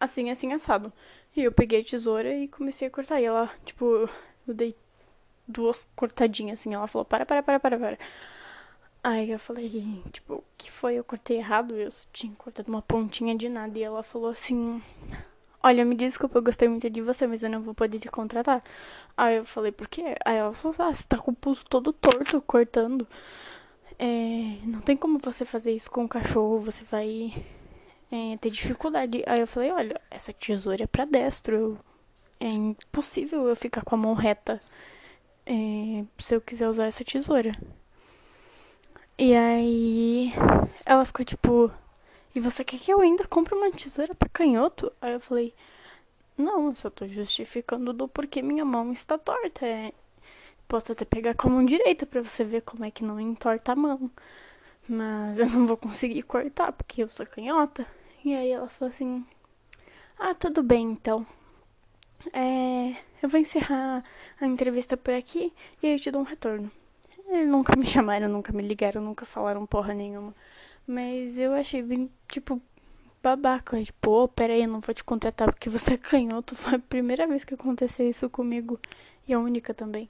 assim, 0.00 0.30
assim, 0.30 0.52
assado. 0.52 0.92
E 1.36 1.42
eu 1.42 1.52
peguei 1.52 1.80
a 1.80 1.84
tesoura 1.84 2.32
e 2.34 2.48
comecei 2.48 2.88
a 2.88 2.90
cortar. 2.90 3.20
E 3.20 3.24
ela, 3.24 3.50
tipo, 3.64 4.08
eu 4.46 4.54
dei 4.54 4.76
duas 5.46 5.88
cortadinhas 5.96 6.60
assim. 6.60 6.74
Ela 6.74 6.86
falou, 6.86 7.04
para, 7.04 7.26
para, 7.26 7.42
para, 7.42 7.60
para, 7.60 7.78
para. 7.78 7.98
Aí 9.02 9.30
eu 9.30 9.38
falei, 9.38 10.02
tipo, 10.12 10.36
o 10.36 10.44
que 10.56 10.70
foi? 10.70 10.94
Eu 10.94 11.04
cortei 11.04 11.36
errado, 11.36 11.76
eu 11.76 11.90
tinha 12.12 12.34
cortado 12.36 12.70
uma 12.70 12.80
pontinha 12.82 13.36
de 13.36 13.48
nada. 13.48 13.78
E 13.78 13.82
ela 13.82 14.02
falou 14.02 14.30
assim, 14.30 14.82
olha, 15.62 15.84
me 15.84 15.94
desculpa, 15.94 16.38
eu 16.38 16.42
gostei 16.42 16.68
muito 16.68 16.88
de 16.88 17.02
você, 17.02 17.26
mas 17.26 17.42
eu 17.42 17.50
não 17.50 17.60
vou 17.62 17.74
poder 17.74 17.98
te 17.98 18.08
contratar. 18.08 18.62
Aí 19.16 19.36
eu 19.36 19.44
falei, 19.44 19.72
por 19.72 19.88
quê? 19.88 20.16
Aí 20.24 20.36
ela 20.36 20.52
falou, 20.54 20.76
ah, 20.78 20.92
você 20.92 21.04
tá 21.06 21.18
com 21.18 21.32
o 21.32 21.34
pulso 21.34 21.64
todo 21.66 21.92
torto, 21.92 22.40
cortando. 22.42 23.06
É, 23.98 24.58
não 24.64 24.80
tem 24.80 24.96
como 24.96 25.18
você 25.18 25.44
fazer 25.44 25.72
isso 25.72 25.90
com 25.90 26.04
o 26.04 26.08
cachorro, 26.08 26.60
você 26.60 26.82
vai 26.84 27.32
é, 28.10 28.36
ter 28.38 28.50
dificuldade. 28.50 29.22
Aí 29.26 29.40
eu 29.40 29.46
falei, 29.46 29.70
olha, 29.70 30.00
essa 30.10 30.32
tesoura 30.32 30.84
é 30.84 30.86
pra 30.86 31.04
destro. 31.04 31.78
É 32.40 32.48
impossível 32.48 33.48
eu 33.48 33.56
ficar 33.56 33.82
com 33.84 33.94
a 33.94 33.98
mão 33.98 34.14
reta 34.14 34.60
é, 35.46 36.04
se 36.18 36.34
eu 36.34 36.40
quiser 36.40 36.68
usar 36.68 36.86
essa 36.86 37.04
tesoura. 37.04 37.56
E 39.18 39.34
aí 39.34 40.32
ela 40.84 41.04
ficou 41.04 41.24
tipo, 41.24 41.70
e 42.34 42.40
você 42.40 42.64
quer 42.64 42.78
que 42.78 42.92
eu 42.92 43.00
ainda 43.00 43.26
compre 43.26 43.54
uma 43.54 43.70
tesoura 43.70 44.14
pra 44.14 44.28
canhoto? 44.28 44.92
Aí 45.00 45.12
eu 45.12 45.20
falei, 45.20 45.54
não, 46.36 46.68
eu 46.68 46.74
só 46.76 46.90
tô 46.90 47.06
justificando 47.06 47.92
do 47.92 48.08
porquê 48.08 48.42
minha 48.42 48.64
mão 48.64 48.92
está 48.92 49.16
torta. 49.18 49.66
É, 49.66 49.92
posso 50.68 50.92
até 50.92 51.04
pegar 51.04 51.34
com 51.34 51.48
a 51.48 51.50
mão 51.52 51.64
direita 51.64 52.06
pra 52.06 52.22
você 52.22 52.44
ver 52.44 52.62
como 52.62 52.84
é 52.84 52.90
que 52.90 53.04
não 53.04 53.20
entorta 53.20 53.72
a 53.72 53.76
mão. 53.76 54.10
Mas 54.88 55.38
eu 55.38 55.46
não 55.48 55.66
vou 55.66 55.76
conseguir 55.76 56.22
cortar 56.22 56.72
porque 56.72 57.02
eu 57.02 57.08
sou 57.08 57.26
canhota. 57.26 57.86
E 58.24 58.34
aí 58.34 58.50
ela 58.50 58.68
falou 58.68 58.92
assim: 58.92 59.24
Ah, 60.18 60.34
tudo 60.34 60.62
bem 60.62 60.90
então. 60.92 61.26
É, 62.32 62.96
eu 63.24 63.28
vou 63.28 63.40
encerrar 63.40 64.04
a 64.40 64.46
entrevista 64.46 64.96
por 64.96 65.14
aqui 65.14 65.52
e 65.82 65.88
eu 65.88 65.98
te 65.98 66.10
dou 66.10 66.20
um 66.20 66.24
retorno. 66.24 66.70
Eles 67.28 67.48
nunca 67.48 67.74
me 67.76 67.86
chamaram, 67.86 68.28
nunca 68.28 68.52
me 68.52 68.62
ligaram, 68.62 69.00
nunca 69.00 69.24
falaram 69.24 69.64
porra 69.66 69.94
nenhuma. 69.94 70.34
Mas 70.86 71.38
eu 71.38 71.54
achei 71.54 71.82
bem, 71.82 72.10
tipo, 72.28 72.60
babaca. 73.22 73.82
Tipo, 73.82 74.10
oh, 74.24 74.28
peraí, 74.28 74.62
eu 74.62 74.68
não 74.68 74.80
vou 74.80 74.94
te 74.94 75.02
contratar 75.02 75.50
porque 75.52 75.70
você 75.70 75.94
é 75.94 75.96
canhoto. 75.96 76.54
Foi 76.54 76.74
a 76.74 76.78
primeira 76.78 77.26
vez 77.26 77.44
que 77.44 77.54
aconteceu 77.54 78.08
isso 78.08 78.28
comigo. 78.28 78.78
E 79.26 79.32
a 79.32 79.38
única 79.38 79.72
também. 79.72 80.08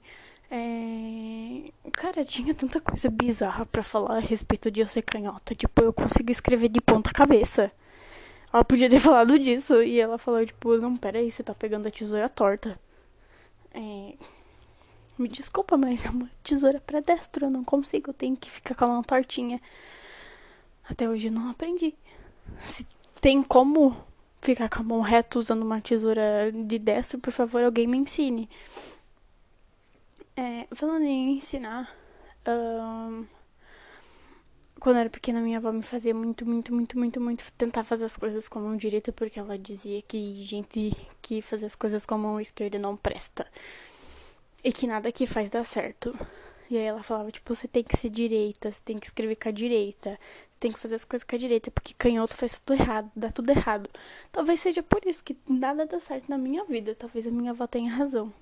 É... 0.51 1.71
Cara, 1.93 2.23
tinha 2.25 2.53
tanta 2.53 2.81
coisa 2.81 3.09
bizarra 3.09 3.65
para 3.65 3.81
falar 3.81 4.17
a 4.17 4.19
respeito 4.19 4.69
de 4.69 4.81
eu 4.81 4.87
ser 4.87 5.01
canhota. 5.03 5.55
Tipo, 5.55 5.81
eu 5.81 5.93
consigo 5.93 6.31
escrever 6.31 6.69
de 6.69 6.81
ponta 6.81 7.11
cabeça. 7.13 7.71
Ela 8.53 8.63
podia 8.65 8.89
ter 8.89 8.99
falado 9.01 9.39
disso. 9.39 9.81
E 9.81 9.99
ela 9.99 10.17
falou, 10.17 10.45
tipo, 10.45 10.77
não, 10.77 10.97
peraí, 10.97 11.31
você 11.31 11.43
tá 11.43 11.53
pegando 11.55 11.87
a 11.87 11.91
tesoura 11.91 12.27
torta. 12.29 12.77
É... 13.75 14.13
Me 15.17 15.29
desculpa, 15.29 15.77
mas 15.77 16.05
é 16.05 16.09
uma 16.09 16.29
tesoura 16.43 16.79
pra 16.79 16.99
destro. 16.99 17.45
Eu 17.45 17.49
não 17.49 17.63
consigo. 17.63 18.09
Eu 18.09 18.13
tenho 18.13 18.35
que 18.35 18.49
ficar 18.49 18.75
com 18.75 18.85
a 18.85 18.87
mão 18.87 19.03
tortinha. 19.03 19.61
Até 20.89 21.07
hoje 21.07 21.27
eu 21.27 21.31
não 21.31 21.49
aprendi. 21.49 21.93
Se 22.61 22.85
tem 23.21 23.41
como 23.41 23.95
ficar 24.41 24.69
com 24.69 24.79
a 24.79 24.83
mão 24.83 25.01
reta 25.01 25.39
usando 25.39 25.63
uma 25.63 25.81
tesoura 25.81 26.51
de 26.51 26.77
destro, 26.77 27.19
por 27.19 27.31
favor, 27.31 27.63
alguém 27.63 27.87
me 27.87 27.97
ensine. 27.97 28.49
É, 30.37 30.67
falando 30.73 31.03
em 31.03 31.37
ensinar, 31.37 31.95
um, 32.47 33.25
quando 34.79 34.97
eu 34.97 35.01
era 35.01 35.09
pequena, 35.09 35.41
minha 35.41 35.57
avó 35.57 35.71
me 35.71 35.81
fazia 35.81 36.13
muito, 36.13 36.45
muito, 36.45 36.73
muito, 36.73 36.97
muito, 36.97 37.21
muito 37.21 37.53
tentar 37.53 37.83
fazer 37.83 38.05
as 38.05 38.17
coisas 38.17 38.47
com 38.47 38.59
a 38.59 38.61
mão 38.61 38.77
direita, 38.77 39.11
porque 39.11 39.39
ela 39.39 39.57
dizia 39.57 40.01
que 40.01 40.43
gente 40.43 40.93
que 41.21 41.41
faz 41.41 41.63
as 41.63 41.75
coisas 41.75 42.05
com 42.05 42.15
a 42.15 42.17
mão 42.17 42.39
esquerda 42.39 42.77
não 42.77 42.95
presta. 42.97 43.47
E 44.63 44.71
que 44.71 44.87
nada 44.87 45.11
que 45.11 45.25
faz 45.25 45.49
dá 45.49 45.63
certo. 45.63 46.17
E 46.69 46.77
aí 46.77 46.83
ela 46.83 47.03
falava, 47.03 47.31
tipo, 47.31 47.53
você 47.55 47.67
tem 47.67 47.83
que 47.83 47.95
ser 47.97 48.09
direita, 48.09 48.71
você 48.71 48.81
tem 48.83 48.97
que 48.97 49.05
escrever 49.05 49.35
com 49.35 49.49
a 49.49 49.51
direita, 49.51 50.19
tem 50.59 50.71
que 50.71 50.79
fazer 50.79 50.95
as 50.95 51.05
coisas 51.05 51.23
com 51.23 51.35
a 51.35 51.39
direita, 51.39 51.69
porque 51.71 51.93
canhoto 51.93 52.35
faz 52.35 52.59
tudo 52.59 52.79
errado, 52.79 53.11
dá 53.15 53.31
tudo 53.31 53.51
errado. 53.51 53.89
Talvez 54.31 54.59
seja 54.61 54.81
por 54.81 55.05
isso 55.05 55.23
que 55.23 55.37
nada 55.47 55.85
dá 55.85 55.99
certo 55.99 56.29
na 56.29 56.37
minha 56.37 56.63
vida, 56.65 56.95
talvez 56.95 57.27
a 57.27 57.31
minha 57.31 57.51
avó 57.51 57.67
tenha 57.67 57.91
razão. 57.93 58.33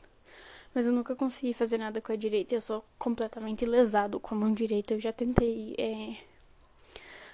Mas 0.73 0.85
eu 0.87 0.91
nunca 0.93 1.15
consegui 1.15 1.53
fazer 1.53 1.77
nada 1.77 2.01
com 2.01 2.11
a 2.11 2.15
direita, 2.15 2.55
eu 2.55 2.61
sou 2.61 2.83
completamente 2.97 3.65
lesado 3.65 4.19
com 4.19 4.33
a 4.35 4.37
mão 4.37 4.53
direita. 4.53 4.95
Eu 4.95 4.99
já 4.99 5.13
tentei 5.13 5.75
é, 5.77 6.15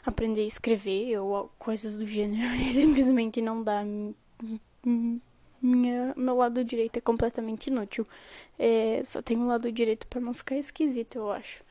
aprender 0.05 0.41
a 0.41 0.47
escrever 0.47 1.17
ou 1.19 1.49
coisas 1.57 1.97
do 1.97 2.05
gênero 2.05 2.53
e 2.61 2.73
simplesmente 2.73 3.41
não 3.41 3.63
dá. 3.63 3.83
Minha, 5.61 6.13
meu 6.15 6.35
lado 6.37 6.63
direito 6.63 6.97
é 6.97 7.01
completamente 7.01 7.67
inútil. 7.67 8.07
É, 8.57 9.01
só 9.05 9.21
tenho 9.21 9.41
o 9.41 9.47
lado 9.47 9.71
direito 9.71 10.07
para 10.07 10.21
não 10.21 10.33
ficar 10.33 10.55
esquisito, 10.55 11.17
eu 11.17 11.31
acho. 11.31 11.63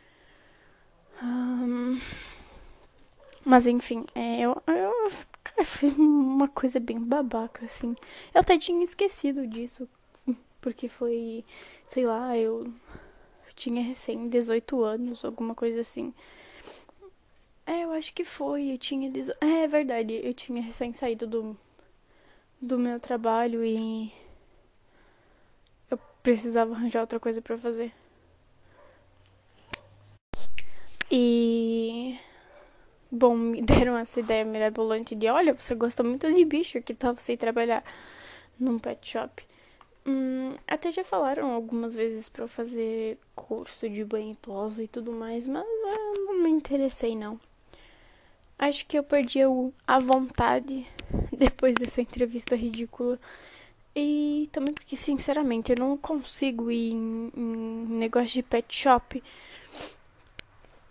Mas 3.44 3.66
enfim, 3.66 4.04
é, 4.14 4.40
eu, 4.40 4.62
eu 4.66 5.10
cara, 5.42 5.64
foi 5.64 5.88
uma 5.90 6.48
coisa 6.48 6.78
bem 6.78 7.00
babaca, 7.00 7.64
assim. 7.64 7.96
Eu 8.34 8.40
até 8.42 8.58
tinha 8.58 8.84
esquecido 8.84 9.46
disso, 9.46 9.88
porque 10.68 10.86
foi, 10.86 11.46
sei 11.90 12.04
lá, 12.04 12.36
eu 12.36 12.70
tinha 13.56 13.82
recém 13.82 14.28
18 14.28 14.84
anos, 14.84 15.24
alguma 15.24 15.54
coisa 15.54 15.80
assim. 15.80 16.12
É, 17.66 17.84
eu 17.84 17.92
acho 17.92 18.12
que 18.12 18.22
foi, 18.22 18.72
eu 18.72 18.76
tinha 18.76 19.10
18... 19.10 19.38
É, 19.42 19.64
é 19.64 19.66
verdade, 19.66 20.20
eu 20.22 20.34
tinha 20.34 20.60
recém 20.60 20.92
saído 20.92 21.26
do, 21.26 21.56
do 22.60 22.78
meu 22.78 23.00
trabalho 23.00 23.64
e 23.64 24.12
eu 25.90 25.98
precisava 26.22 26.74
arranjar 26.74 27.00
outra 27.00 27.18
coisa 27.18 27.40
para 27.40 27.56
fazer. 27.56 27.90
E 31.10 32.18
bom, 33.10 33.34
me 33.34 33.62
deram 33.64 33.96
essa 33.96 34.20
ideia 34.20 34.44
mirabolante 34.44 35.14
de, 35.14 35.28
olha, 35.28 35.54
você 35.54 35.74
gosta 35.74 36.02
muito 36.04 36.30
de 36.30 36.44
bicho, 36.44 36.82
que 36.82 36.92
tal 36.92 37.16
você 37.16 37.32
ir 37.32 37.38
trabalhar 37.38 37.82
num 38.60 38.78
pet 38.78 39.08
shop? 39.08 39.47
Hum, 40.08 40.54
até 40.66 40.90
já 40.90 41.04
falaram 41.04 41.52
algumas 41.52 41.94
vezes 41.94 42.30
para 42.30 42.48
fazer 42.48 43.18
curso 43.36 43.86
de 43.90 44.02
banho 44.06 44.34
e 44.78 44.88
tudo 44.88 45.12
mais, 45.12 45.46
mas 45.46 45.66
eu 45.66 46.24
não 46.24 46.42
me 46.42 46.48
interessei 46.48 47.14
não. 47.14 47.38
Acho 48.58 48.86
que 48.86 48.98
eu 48.98 49.02
perdi 49.02 49.40
a 49.86 49.98
vontade 49.98 50.86
depois 51.36 51.74
dessa 51.74 52.00
entrevista 52.00 52.56
ridícula. 52.56 53.20
E 53.94 54.48
também 54.50 54.72
porque, 54.72 54.96
sinceramente, 54.96 55.72
eu 55.72 55.76
não 55.78 55.94
consigo 55.98 56.70
ir 56.70 56.92
em, 56.92 57.30
em 57.36 57.86
negócio 57.90 58.32
de 58.32 58.42
pet 58.42 58.74
shop 58.74 59.22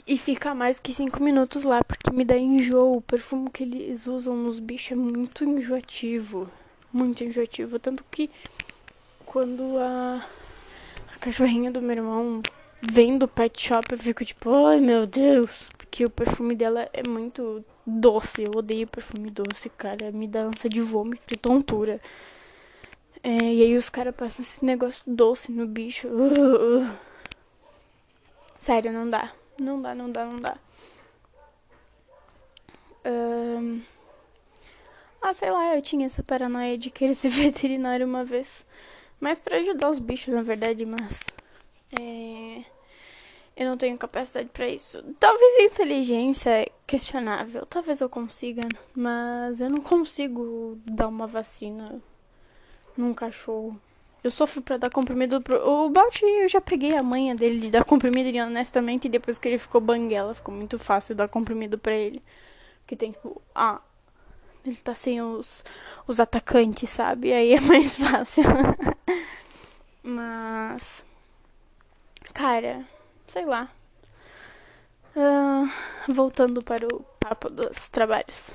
e 0.05 0.17
ficar 0.17 0.53
mais 0.53 0.77
que 0.77 0.93
cinco 0.93 1.23
minutos 1.23 1.63
lá, 1.63 1.83
porque 1.83 2.11
me 2.11 2.23
dá 2.23 2.37
enjoo. 2.37 2.97
O 2.97 3.01
perfume 3.01 3.49
que 3.49 3.63
eles 3.63 4.05
usam 4.05 4.35
nos 4.35 4.59
bichos 4.59 4.91
é 4.91 4.95
muito 4.95 5.43
enjoativo. 5.43 6.47
Muito 6.93 7.23
enjoativo. 7.23 7.79
Tanto 7.79 8.05
que 8.11 8.29
quando 9.27 9.77
a, 9.77 10.25
a 11.13 11.19
cachorrinha 11.19 11.69
do 11.69 11.81
meu 11.81 11.97
irmão 11.97 12.41
vem 12.81 13.17
do 13.17 13.27
pet 13.27 13.61
shop, 13.61 13.91
eu 13.91 13.97
fico 13.97 14.25
tipo, 14.25 14.49
ai 14.65 14.79
meu 14.79 15.05
Deus. 15.05 15.69
Porque 15.77 16.05
o 16.05 16.09
perfume 16.09 16.55
dela 16.55 16.89
é 16.93 17.07
muito 17.07 17.63
doce. 17.85 18.43
Eu 18.43 18.51
odeio 18.51 18.87
perfume 18.87 19.29
doce, 19.29 19.69
cara. 19.69 20.11
Me 20.11 20.27
dá 20.27 20.41
ânsia 20.41 20.69
de 20.69 20.81
vômito 20.81 21.33
e 21.33 21.37
tontura. 21.37 21.99
É, 23.23 23.29
e 23.29 23.63
aí 23.63 23.75
os 23.77 23.89
caras 23.89 24.15
passam 24.15 24.43
esse 24.43 24.63
negócio 24.63 25.01
doce 25.05 25.51
no 25.51 25.67
bicho. 25.67 26.07
Uh, 26.07 26.83
uh. 26.85 26.97
Sério, 28.57 28.91
não 28.91 29.09
dá. 29.09 29.31
Não 29.59 29.81
dá, 29.81 29.95
não 29.95 30.11
dá, 30.11 30.25
não 30.25 30.39
dá. 30.39 30.57
Um... 33.05 33.81
Ah, 35.21 35.33
sei 35.33 35.49
lá, 35.49 35.75
eu 35.75 35.81
tinha 35.81 36.05
essa 36.05 36.21
paranoia 36.21 36.77
de 36.77 36.89
querer 36.91 37.15
ser 37.15 37.29
veterinário 37.29 38.05
uma 38.05 38.23
vez. 38.23 38.65
Mas 39.19 39.39
para 39.39 39.57
ajudar 39.57 39.89
os 39.89 39.99
bichos, 39.99 40.33
na 40.33 40.41
verdade, 40.41 40.85
mas. 40.85 41.23
É... 41.99 42.63
Eu 43.55 43.69
não 43.69 43.77
tenho 43.77 43.97
capacidade 43.97 44.49
para 44.49 44.67
isso. 44.67 45.03
Talvez 45.19 45.61
a 45.61 45.63
inteligência 45.63 46.49
é 46.51 46.71
questionável. 46.85 47.65
Talvez 47.65 48.01
eu 48.01 48.07
consiga, 48.07 48.67
mas 48.95 49.59
eu 49.59 49.69
não 49.69 49.81
consigo 49.81 50.77
dar 50.85 51.07
uma 51.07 51.25
vacina 51.25 51.99
num 52.95 53.15
cachorro. 53.15 53.79
Eu 54.23 54.29
sofro 54.29 54.61
pra 54.61 54.77
dar 54.77 54.89
comprimido 54.91 55.41
pro. 55.41 55.57
O 55.57 55.89
Balt, 55.89 56.21
eu 56.21 56.47
já 56.47 56.61
peguei 56.61 56.95
a 56.95 57.01
manha 57.01 57.35
dele 57.35 57.59
de 57.59 57.71
dar 57.71 57.85
comprimido 57.85 58.29
e 58.29 58.41
honestamente, 58.41 59.09
depois 59.09 59.37
que 59.37 59.47
ele 59.47 59.57
ficou 59.57 59.81
banguela, 59.81 60.33
ficou 60.33 60.53
muito 60.53 60.77
fácil 60.77 61.15
dar 61.15 61.27
comprimido 61.27 61.77
pra 61.77 61.93
ele. 61.93 62.21
Porque 62.81 62.95
tem 62.95 63.11
tipo. 63.11 63.41
Ah. 63.55 63.81
ele 64.65 64.75
tá 64.77 64.93
sem 64.95 65.21
os, 65.21 65.63
os 66.07 66.19
atacantes, 66.19 66.89
sabe? 66.89 67.33
Aí 67.33 67.53
é 67.53 67.59
mais 67.61 67.97
fácil. 67.97 68.43
Mas. 70.03 71.03
Cara, 72.33 72.85
sei 73.27 73.45
lá. 73.45 73.71
Uh, 75.15 75.67
voltando 76.11 76.61
para 76.61 76.85
o 76.85 77.03
papo 77.19 77.49
dos 77.49 77.89
trabalhos. 77.89 78.53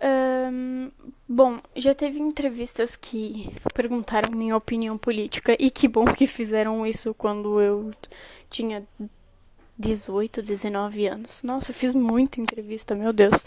Um, 0.00 0.92
bom, 1.28 1.58
já 1.74 1.92
teve 1.92 2.20
entrevistas 2.20 2.94
que 2.94 3.50
perguntaram 3.74 4.30
minha 4.30 4.56
opinião 4.56 4.96
política 4.96 5.56
e 5.58 5.70
que 5.70 5.88
bom 5.88 6.04
que 6.04 6.26
fizeram 6.26 6.86
isso 6.86 7.12
quando 7.14 7.60
eu 7.60 7.92
tinha 8.48 8.86
18, 9.78 10.42
19 10.42 11.06
anos. 11.06 11.42
Nossa, 11.42 11.72
fiz 11.72 11.94
muita 11.94 12.40
entrevista, 12.40 12.94
meu 12.94 13.12
Deus. 13.12 13.44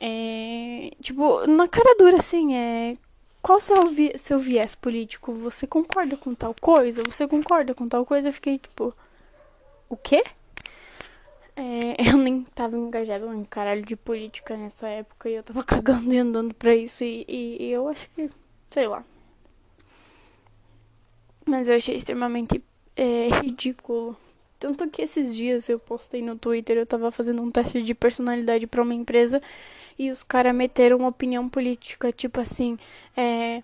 É, 0.00 0.90
tipo, 1.00 1.46
na 1.46 1.68
cara 1.68 1.94
dura, 1.98 2.18
assim, 2.18 2.54
é. 2.54 2.96
Qual 3.42 3.60
seu, 3.60 3.90
vi 3.90 4.16
seu 4.16 4.38
viés 4.38 4.74
político? 4.76 5.32
Você 5.34 5.66
concorda 5.66 6.16
com 6.16 6.32
tal 6.32 6.54
coisa? 6.54 7.02
Você 7.02 7.26
concorda 7.26 7.74
com 7.74 7.88
tal 7.88 8.06
coisa? 8.06 8.28
Eu 8.28 8.32
fiquei 8.32 8.58
tipo. 8.58 8.94
O 9.88 9.96
quê? 9.96 10.22
É, 11.56 11.96
eu 12.08 12.16
nem 12.16 12.44
tava 12.54 12.76
engajada 12.76 13.26
em 13.26 13.44
caralho 13.44 13.82
de 13.84 13.96
política 13.96 14.56
nessa 14.56 14.88
época 14.88 15.28
e 15.28 15.34
eu 15.34 15.42
tava 15.42 15.62
cagando 15.64 16.14
e 16.14 16.18
andando 16.18 16.54
pra 16.54 16.74
isso 16.74 17.02
e, 17.02 17.24
e, 17.28 17.64
e 17.64 17.72
eu 17.72 17.88
acho 17.88 18.08
que. 18.10 18.30
sei 18.70 18.86
lá. 18.86 19.04
Mas 21.44 21.68
eu 21.68 21.74
achei 21.74 21.96
extremamente 21.96 22.62
é, 22.96 23.28
ridículo. 23.42 24.16
Tanto 24.60 24.88
que 24.88 25.02
esses 25.02 25.34
dias 25.34 25.68
eu 25.68 25.80
postei 25.80 26.22
no 26.22 26.36
Twitter, 26.36 26.76
eu 26.76 26.86
tava 26.86 27.10
fazendo 27.10 27.42
um 27.42 27.50
teste 27.50 27.82
de 27.82 27.94
personalidade 27.94 28.68
para 28.68 28.82
uma 28.82 28.94
empresa 28.94 29.42
e 29.98 30.10
os 30.10 30.22
caras 30.22 30.54
meteram 30.54 30.98
uma 30.98 31.08
opinião 31.08 31.48
política, 31.48 32.12
tipo 32.12 32.40
assim, 32.40 32.78
é, 33.16 33.62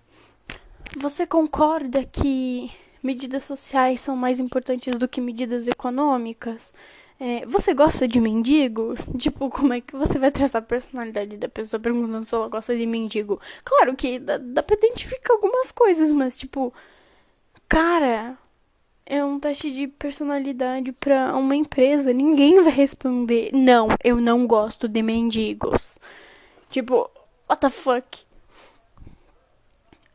você 0.97 1.26
concorda 1.26 2.04
que 2.04 2.70
medidas 3.02 3.44
sociais 3.44 4.00
são 4.00 4.16
mais 4.16 4.40
importantes 4.40 4.97
do 4.99 5.08
que 5.08 5.20
medidas 5.20 5.68
econômicas? 5.68 6.73
É, 7.20 7.44
você 7.47 7.75
gosta 7.75 8.06
de 8.06 8.20
mendigo? 8.20 8.94
Tipo, 9.18 9.50
como 9.50 9.73
é 9.73 9.80
que 9.80 9.97
você 9.97 10.18
vai 10.18 10.30
traçar 10.30 10.62
a 10.62 10.64
personalidade 10.64 11.37
da 11.37 11.49
pessoa 11.49 11.80
perguntando 11.80 12.25
se 12.25 12.35
ela 12.35 12.49
gosta 12.49 12.76
de 12.76 12.87
mendigo? 12.87 13.40
Claro 13.64 13.97
que 13.97 14.18
dá, 14.20 14.38
dá 14.38 14.62
pra 14.62 14.76
identificar 14.76 15.35
algumas 15.35 15.73
coisas, 15.73 16.12
mas 16.12 16.37
tipo, 16.37 16.73
cara, 17.68 18.38
é 19.04 19.25
um 19.25 19.40
teste 19.40 19.70
de 19.73 19.88
personalidade 19.88 20.92
para 20.92 21.35
uma 21.37 21.56
empresa. 21.56 22.12
Ninguém 22.12 22.62
vai 22.62 22.73
responder, 22.73 23.50
não, 23.52 23.88
eu 24.04 24.20
não 24.20 24.47
gosto 24.47 24.87
de 24.87 25.02
mendigos. 25.02 25.99
Tipo, 26.70 27.10
what 27.48 27.60
the 27.60 27.70
fuck? 27.70 28.18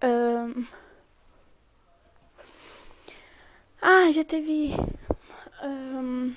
Um... 0.04 0.66
Ah, 3.82 4.12
já 4.12 4.24
teve. 4.24 4.74
Um... 5.64 6.36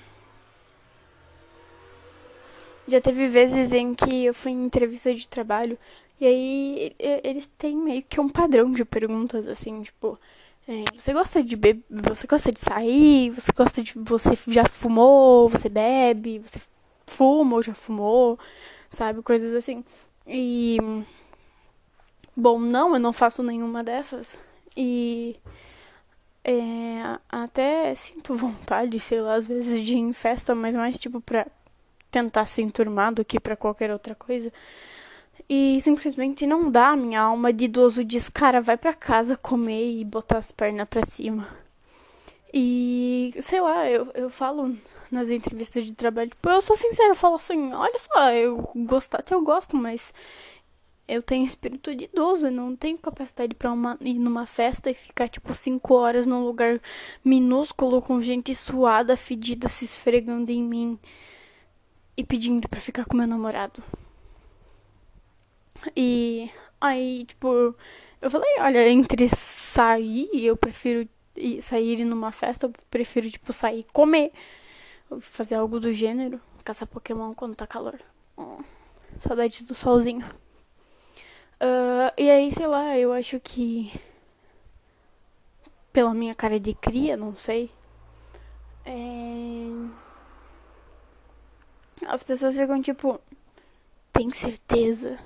Já 2.87 3.01
teve 3.01 3.27
vezes 3.27 3.73
em 3.73 3.93
que 3.93 4.25
eu 4.25 4.33
fui 4.33 4.51
em 4.51 4.65
entrevista 4.65 5.13
de 5.13 5.27
trabalho 5.27 5.77
e 6.19 6.25
aí 6.25 6.95
eles 6.99 7.47
têm 7.57 7.75
meio 7.75 8.01
que 8.03 8.19
um 8.19 8.29
padrão 8.29 8.71
de 8.71 8.83
perguntas 8.85 9.47
assim, 9.47 9.83
tipo, 9.83 10.17
é, 10.67 10.83
você 10.95 11.13
gosta 11.13 11.43
de 11.43 11.55
beber, 11.55 11.83
você 11.89 12.25
gosta 12.25 12.51
de 12.51 12.59
sair, 12.59 13.29
você 13.29 13.51
gosta 13.51 13.83
de 13.83 13.93
você 13.97 14.37
já 14.47 14.65
fumou, 14.65 15.47
você 15.47 15.69
bebe, 15.69 16.39
você 16.39 16.59
fuma 17.05 17.55
ou 17.55 17.63
já 17.63 17.73
fumou, 17.73 18.39
sabe, 18.89 19.21
coisas 19.21 19.53
assim. 19.53 19.83
E 20.27 20.77
bom, 22.35 22.59
não, 22.59 22.93
eu 22.93 22.99
não 22.99 23.13
faço 23.13 23.41
nenhuma 23.41 23.83
dessas. 23.83 24.37
E 24.75 25.37
é, 26.43 27.17
até 27.29 27.93
sinto 27.95 28.35
vontade, 28.35 28.99
sei 28.99 29.21
lá, 29.21 29.35
às 29.35 29.47
vezes 29.47 29.85
de 29.85 29.93
ir 29.93 29.97
em 29.97 30.13
festa, 30.13 30.53
mas 30.53 30.75
mais 30.75 30.99
tipo 30.99 31.21
pra 31.21 31.47
tentar 32.11 32.45
se 32.45 32.61
enturmar 32.61 33.13
do 33.13 33.25
que 33.25 33.39
para 33.39 33.55
qualquer 33.55 33.91
outra 33.91 34.15
coisa. 34.15 34.51
E 35.49 35.79
simplesmente 35.81 36.45
não 36.45 36.69
dá. 36.69 36.95
Minha 36.95 37.21
alma 37.21 37.53
de 37.53 37.65
idoso 37.65 38.03
diz, 38.03 38.29
cara, 38.29 38.61
vai 38.61 38.77
para 38.77 38.93
casa 38.93 39.37
comer 39.37 39.99
e 39.99 40.05
botar 40.05 40.37
as 40.37 40.51
pernas 40.51 40.87
para 40.87 41.05
cima. 41.05 41.47
E 42.53 43.33
sei 43.41 43.61
lá, 43.61 43.89
eu, 43.89 44.11
eu 44.13 44.29
falo 44.29 44.75
nas 45.11 45.29
entrevistas 45.29 45.85
de 45.85 45.93
trabalho, 45.93 46.29
tipo, 46.29 46.49
eu 46.49 46.61
sou 46.61 46.75
sincera, 46.75 47.09
eu 47.09 47.15
falo 47.15 47.35
assim, 47.35 47.73
olha 47.73 47.97
só, 47.99 48.31
eu 48.31 48.69
gosto, 48.75 49.15
até 49.15 49.33
eu 49.33 49.41
gosto, 49.41 49.75
mas 49.75 50.13
eu 51.07 51.21
tenho 51.21 51.45
espírito 51.45 51.95
de 51.95 52.05
idoso, 52.05 52.47
eu 52.47 52.51
não 52.51 52.75
tenho 52.75 52.97
capacidade 52.97 53.55
para 53.55 53.71
ir 54.01 54.19
numa 54.19 54.45
festa 54.45 54.89
e 54.91 54.93
ficar 54.93 55.29
tipo 55.29 55.53
cinco 55.53 55.93
horas 55.93 56.25
num 56.25 56.43
lugar 56.43 56.81
minúsculo 57.23 58.01
com 58.01 58.21
gente 58.21 58.53
suada, 58.53 59.15
fedida 59.15 59.69
se 59.69 59.85
esfregando 59.85 60.51
em 60.51 60.61
mim 60.61 60.99
e 62.17 62.23
pedindo 62.23 62.67
para 62.67 62.81
ficar 62.81 63.05
com 63.05 63.15
meu 63.15 63.27
namorado. 63.27 63.81
E 65.95 66.51
aí, 66.81 67.23
tipo, 67.25 67.75
eu 68.21 68.29
falei, 68.29 68.49
olha, 68.59 68.89
entre 68.89 69.29
sair, 69.29 70.29
eu 70.33 70.57
prefiro 70.57 71.07
sair 71.61 72.03
numa 72.03 72.31
festa, 72.31 72.65
eu 72.65 72.73
prefiro, 72.89 73.29
tipo, 73.29 73.53
sair 73.53 73.85
comer. 73.93 74.31
Fazer 75.21 75.55
algo 75.55 75.79
do 75.79 75.93
gênero. 75.93 76.39
Caçar 76.63 76.87
Pokémon 76.87 77.33
quando 77.33 77.55
tá 77.55 77.65
calor. 77.65 77.99
Hum, 78.37 78.63
saudade 79.19 79.63
do 79.63 79.73
solzinho. 79.73 80.25
Uh, 81.61 82.13
e 82.17 82.29
aí, 82.29 82.51
sei 82.51 82.67
lá, 82.67 82.97
eu 82.97 83.13
acho 83.13 83.39
que. 83.39 83.91
Pela 85.91 86.13
minha 86.13 86.35
cara 86.35 86.59
de 86.59 86.73
cria, 86.73 87.17
não 87.17 87.35
sei. 87.35 87.71
É 88.85 89.47
as 92.07 92.23
pessoas 92.23 92.55
ficam 92.55 92.81
tipo, 92.81 93.19
tem 94.13 94.31
certeza? 94.33 95.19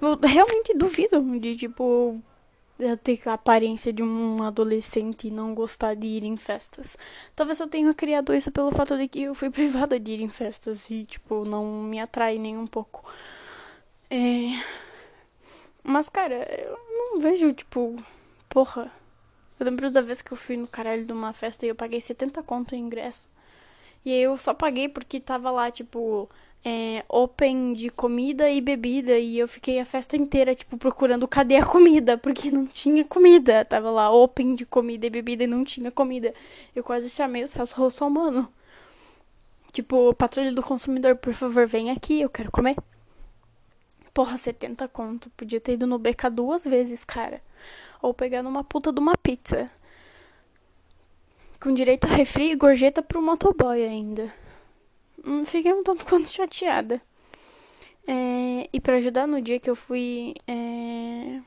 Eu 0.00 0.18
realmente 0.18 0.74
duvido 0.74 1.20
de, 1.38 1.56
tipo, 1.56 2.20
eu 2.78 2.96
ter 2.96 3.20
a 3.26 3.34
aparência 3.34 3.92
de 3.92 4.02
um 4.02 4.42
adolescente 4.42 5.28
e 5.28 5.30
não 5.30 5.54
gostar 5.54 5.94
de 5.94 6.06
ir 6.06 6.24
em 6.24 6.36
festas. 6.36 6.96
Talvez 7.34 7.58
eu 7.60 7.68
tenha 7.68 7.92
criado 7.94 8.34
isso 8.34 8.50
pelo 8.52 8.70
fato 8.70 8.96
de 8.96 9.08
que 9.08 9.22
eu 9.22 9.34
fui 9.34 9.50
privada 9.50 9.98
de 9.98 10.12
ir 10.12 10.20
em 10.20 10.28
festas 10.28 10.88
e, 10.90 11.04
tipo, 11.04 11.44
não 11.44 11.64
me 11.82 12.00
atrai 12.00 12.38
nem 12.38 12.56
um 12.56 12.66
pouco. 12.66 13.04
É... 14.10 14.60
Mas, 15.82 16.08
cara, 16.08 16.34
eu 16.60 16.78
não 16.88 17.20
vejo, 17.20 17.52
tipo, 17.52 17.96
porra. 18.48 18.90
Eu 19.58 19.66
lembro 19.66 19.90
da 19.90 20.02
vez 20.02 20.20
que 20.20 20.32
eu 20.32 20.36
fui 20.36 20.56
no 20.56 20.66
caralho 20.66 21.06
de 21.06 21.12
uma 21.12 21.32
festa 21.32 21.64
e 21.64 21.68
eu 21.70 21.74
paguei 21.74 22.00
70 22.00 22.42
conto 22.42 22.74
em 22.74 22.80
ingresso. 22.80 23.28
E 24.04 24.12
eu 24.12 24.36
só 24.36 24.54
paguei 24.54 24.88
porque 24.88 25.20
tava 25.20 25.50
lá, 25.50 25.70
tipo, 25.70 26.28
é, 26.68 27.04
open 27.08 27.74
de 27.74 27.88
comida 27.90 28.50
e 28.50 28.60
bebida. 28.60 29.16
E 29.16 29.38
eu 29.38 29.46
fiquei 29.46 29.78
a 29.78 29.84
festa 29.84 30.16
inteira, 30.16 30.52
tipo, 30.52 30.76
procurando 30.76 31.28
cadê 31.28 31.56
a 31.56 31.64
comida, 31.64 32.18
porque 32.18 32.50
não 32.50 32.66
tinha 32.66 33.04
comida. 33.04 33.64
Tava 33.64 33.88
lá 33.88 34.10
open 34.10 34.56
de 34.56 34.66
comida 34.66 35.06
e 35.06 35.10
bebida 35.10 35.44
e 35.44 35.46
não 35.46 35.64
tinha 35.64 35.92
comida. 35.92 36.34
Eu 36.74 36.82
quase 36.82 37.08
chamei 37.08 37.44
o 37.44 37.48
Celso 37.48 37.80
Russomano. 37.80 38.52
Tipo, 39.72 40.12
patrulha 40.14 40.52
do 40.52 40.62
consumidor, 40.62 41.14
por 41.16 41.32
favor, 41.34 41.68
vem 41.68 41.90
aqui, 41.90 42.20
eu 42.20 42.30
quero 42.30 42.50
comer. 42.50 42.76
Porra, 44.12 44.36
70 44.36 44.88
conto. 44.88 45.30
Podia 45.36 45.60
ter 45.60 45.74
ido 45.74 45.86
no 45.86 45.98
BK 46.00 46.30
duas 46.32 46.64
vezes, 46.64 47.04
cara. 47.04 47.40
Ou 48.02 48.12
pegar 48.12 48.42
numa 48.42 48.64
puta 48.64 48.92
de 48.92 48.98
uma 48.98 49.16
pizza. 49.16 49.70
Com 51.60 51.72
direito 51.72 52.06
a 52.06 52.10
refri 52.10 52.50
e 52.50 52.56
gorjeta 52.56 53.02
pro 53.02 53.22
motoboy 53.22 53.84
ainda. 53.84 54.34
Hum, 55.26 55.44
fiquei 55.44 55.72
um 55.72 55.82
tanto 55.82 56.04
quanto 56.06 56.28
chateada. 56.28 57.00
É, 58.06 58.68
e 58.72 58.80
para 58.80 58.96
ajudar 58.96 59.26
no 59.26 59.42
dia 59.42 59.58
que 59.58 59.68
eu 59.68 59.74
fui 59.74 60.34
é, 60.46 61.40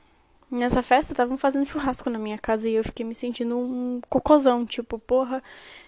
nessa 0.50 0.82
festa, 0.82 1.12
estavam 1.12 1.38
fazendo 1.38 1.64
churrasco 1.64 2.10
na 2.10 2.18
minha 2.18 2.38
casa 2.38 2.68
e 2.68 2.74
eu 2.74 2.84
fiquei 2.84 3.06
me 3.06 3.14
sentindo 3.14 3.56
um 3.56 4.00
cocôzão. 4.08 4.66
Tipo, 4.66 4.98
porra, 4.98 5.42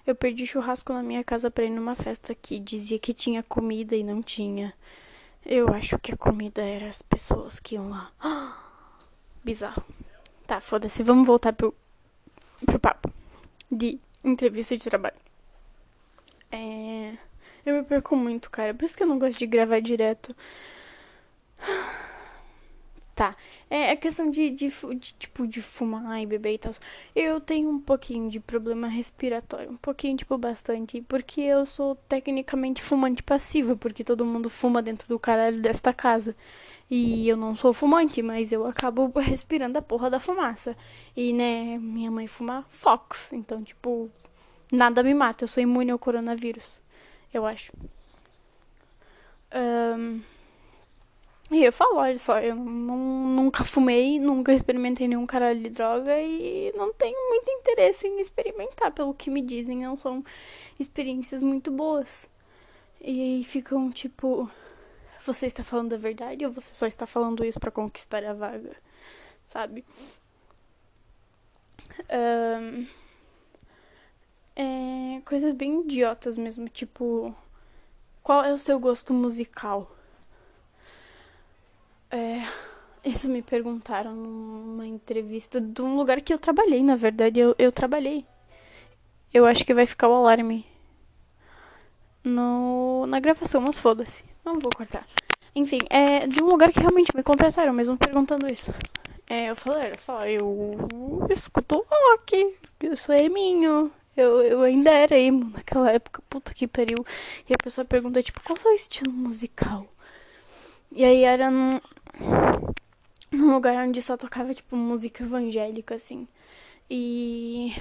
eu 0.07 0.15
perdi 0.15 0.47
churrasco 0.47 0.93
na 0.93 1.03
minha 1.03 1.23
casa 1.23 1.51
pra 1.51 1.65
ir 1.65 1.71
numa 1.71 1.95
festa 1.95 2.35
que 2.35 2.59
dizia 2.59 2.99
que 2.99 3.13
tinha 3.13 3.43
comida 3.43 3.95
e 3.95 4.03
não 4.03 4.23
tinha. 4.23 4.73
Eu 5.45 5.69
acho 5.75 5.99
que 5.99 6.13
a 6.13 6.17
comida 6.17 6.63
era 6.63 6.89
as 6.89 7.03
pessoas 7.03 7.61
que 7.61 7.75
iam 7.75 7.91
lá. 7.91 8.11
Bizarro. 9.45 9.85
Tá, 10.47 10.61
foda-se, 10.61 11.03
vamos 11.03 11.27
voltar 11.27 11.53
pro, 11.53 11.75
pro 12.65 12.79
papo 12.79 13.13
de 13.71 13.99
entrevista 14.25 14.77
de 14.77 14.85
trabalho. 14.85 15.17
É... 16.51 17.17
Eu 17.65 17.77
me 17.77 17.83
perco 17.85 18.17
muito, 18.17 18.51
cara. 18.51 18.75
Por 18.75 18.85
isso 18.85 18.97
que 18.97 19.03
eu 19.03 19.07
não 19.07 19.19
gosto 19.19 19.39
de 19.39 19.47
gravar 19.47 19.81
direto. 19.81 20.35
Tá. 23.15 23.37
É 23.69 23.91
a 23.91 23.97
questão 23.97 24.31
de, 24.31 24.51
de, 24.51 24.69
de, 24.71 25.15
tipo, 25.15 25.47
de 25.47 25.61
fumar 25.61 26.21
e 26.23 26.27
beber 26.27 26.55
e 26.55 26.59
tal. 26.59 26.73
Eu 27.15 27.41
tenho 27.41 27.69
um 27.71 27.79
pouquinho 27.79 28.31
de 28.31 28.41
problema 28.41 28.89
respiratório. 28.89 29.71
Um 29.71 29.77
pouquinho, 29.77 30.17
tipo, 30.17 30.37
bastante. 30.39 31.01
Porque 31.03 31.41
eu 31.43 31.67
sou 31.67 31.95
tecnicamente 32.09 32.83
fumante 32.83 33.23
passiva. 33.23 33.77
Porque 33.77 34.03
todo 34.03 34.25
mundo 34.25 34.49
fuma 34.49 34.83
dentro 34.83 35.07
do 35.09 35.19
caralho 35.19 35.61
desta 35.61 35.93
casa. 35.93 36.35
E 36.91 37.29
eu 37.29 37.37
não 37.37 37.57
sou 37.57 37.73
fumante, 37.73 38.21
mas 38.23 38.53
eu 38.53 38.67
acabo 38.67 39.11
respirando 39.21 39.79
a 39.79 39.83
porra 39.83 40.11
da 40.11 40.19
fumaça. 40.19 40.77
E, 41.17 41.33
né, 41.33 41.79
minha 41.79 42.11
mãe 42.11 42.27
fuma 42.27 42.65
Fox. 42.71 43.33
Então, 43.33 43.63
tipo, 43.63 44.11
nada 44.71 45.03
me 45.03 45.15
mata. 45.15 45.45
Eu 45.45 45.49
sou 45.49 45.63
imune 45.63 45.91
ao 45.91 45.99
coronavírus. 45.99 46.81
Eu 47.33 47.47
acho. 47.47 47.73
Um... 49.55 50.23
E 51.51 51.63
eu 51.65 51.73
falo, 51.73 51.97
olha 51.99 52.19
só, 52.19 52.41
eu 52.41 52.55
não, 52.55 52.97
nunca 52.97 53.63
fumei, 53.63 54.19
nunca 54.19 54.55
experimentei 54.55 55.07
nenhum 55.07 55.27
caralho 55.27 55.61
de 55.61 55.69
droga 55.69 56.19
e 56.19 56.73
não 56.75 56.95
tenho 56.95 57.29
muito 57.29 57.51
interesse 57.51 58.07
em 58.07 58.23
experimentar, 58.23 58.91
pelo 58.91 59.13
que 59.13 59.29
me 59.29 59.43
dizem, 59.43 59.83
não 59.83 59.99
são 59.99 60.25
experiências 60.81 61.43
muito 61.43 61.71
boas. 61.71 62.27
E 63.03 63.21
aí 63.21 63.45
ficam 63.45 63.91
tipo, 63.91 64.51
você 65.27 65.47
está 65.47 65.63
falando 65.63 65.93
a 65.93 65.99
verdade 65.99 66.47
ou 66.47 66.53
você 66.53 66.73
só 66.73 66.87
está 66.87 67.07
falando 67.07 67.45
isso 67.45 67.61
para 67.61 67.71
conquistar 67.71 68.25
a 68.25 68.33
vaga, 68.33 68.75
sabe? 69.53 69.85
Um, 72.09 72.87
é, 74.57 75.21
coisas 75.25 75.53
bem 75.53 75.81
idiotas 75.83 76.37
mesmo, 76.37 76.69
tipo, 76.69 77.35
qual 78.23 78.45
é 78.45 78.53
o 78.53 78.59
seu 78.59 78.79
gosto 78.79 79.13
musical? 79.13 79.91
É, 82.11 82.43
isso 83.05 83.29
me 83.29 83.43
perguntaram 83.43 84.15
numa 84.15 84.87
entrevista 84.87 85.61
de 85.61 85.81
um 85.83 85.97
lugar 85.97 86.21
que 86.21 86.33
eu 86.33 86.39
trabalhei, 86.39 86.83
na 86.83 86.97
verdade, 86.97 87.41
eu, 87.41 87.55
eu 87.59 87.73
trabalhei. 87.73 88.25
Eu 89.33 89.47
acho 89.47 89.65
que 89.65 89.75
vai 89.75 89.87
ficar 89.87 90.09
o 90.09 90.15
alarme 90.15 90.67
no, 92.23 93.07
na 93.07 93.19
gravação, 93.19 93.61
mas 93.61 93.79
foda-se. 93.79 94.25
Não 94.45 94.59
vou 94.59 94.71
cortar. 94.75 95.07
Enfim, 95.55 95.79
é 95.91 96.27
de 96.27 96.43
um 96.43 96.47
lugar 96.47 96.71
que 96.73 96.81
realmente 96.81 97.15
me 97.15 97.23
contrataram, 97.23 97.73
mesmo 97.73 97.97
perguntando 97.97 98.51
isso. 98.51 98.73
É, 99.29 99.51
eu 99.51 99.57
falei, 99.57 99.87
olha 99.87 99.99
só, 99.99 100.27
eu 100.27 101.27
escuto 101.31 101.87
rock, 101.89 102.57
eu 102.81 102.97
sou 102.97 103.15
eminho. 103.15 103.91
Eu, 104.17 104.43
eu 104.43 104.63
ainda 104.63 104.91
era 104.91 105.19
emo 105.19 105.51
naquela 105.51 105.91
época, 105.91 106.23
puta 106.29 106.53
que 106.55 106.67
pariu. 106.67 107.05
E 107.49 107.55
a 107.55 107.63
pessoa 107.63 107.85
pergunta, 107.85 108.23
tipo, 108.23 108.41
qual 108.43 108.57
é 108.57 108.61
o 108.61 108.63
seu 108.63 108.73
estilo 108.73 109.13
musical? 109.13 109.87
E 110.91 111.05
aí 111.05 111.25
era 111.25 111.51
num, 111.51 111.81
num 113.33 113.53
lugar 113.55 113.87
onde 113.87 114.03
só 114.03 114.17
tocava, 114.17 114.55
tipo, 114.55 114.77
música 114.77 115.25
evangélica, 115.25 115.95
assim. 115.95 116.29
E 116.91 117.75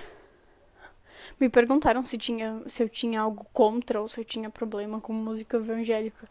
me 1.39 1.49
perguntaram 1.49 2.05
se, 2.05 2.17
tinha, 2.17 2.61
se 2.67 2.83
eu 2.83 2.89
tinha 2.89 3.21
algo 3.21 3.45
contra 3.51 3.99
ou 4.01 4.07
se 4.07 4.19
eu 4.19 4.25
tinha 4.25 4.49
problema 4.49 5.01
com 5.01 5.11
música 5.13 5.57
evangélica. 5.57 6.27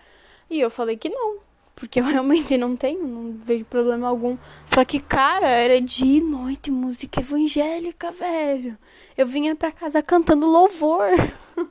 E 0.49 0.61
eu 0.61 0.71
falei 0.71 0.97
que 0.97 1.09
não, 1.09 1.39
porque 1.81 1.99
eu 1.99 2.05
realmente 2.07 2.57
não 2.57 2.77
tenho, 2.77 3.05
não 3.07 3.33
vejo 3.33 3.64
problema 3.64 4.07
algum. 4.07 4.37
Só 4.66 4.85
que, 4.85 5.01
cara, 5.01 5.49
era 5.49 5.81
de 5.81 6.21
noite 6.21 6.71
música 6.71 7.21
evangélica, 7.21 8.12
velho. 8.12 8.79
Eu 9.16 9.27
vinha 9.27 9.57
pra 9.57 9.73
casa 9.73 10.03
cantando 10.03 10.47
louvor. 10.47 11.09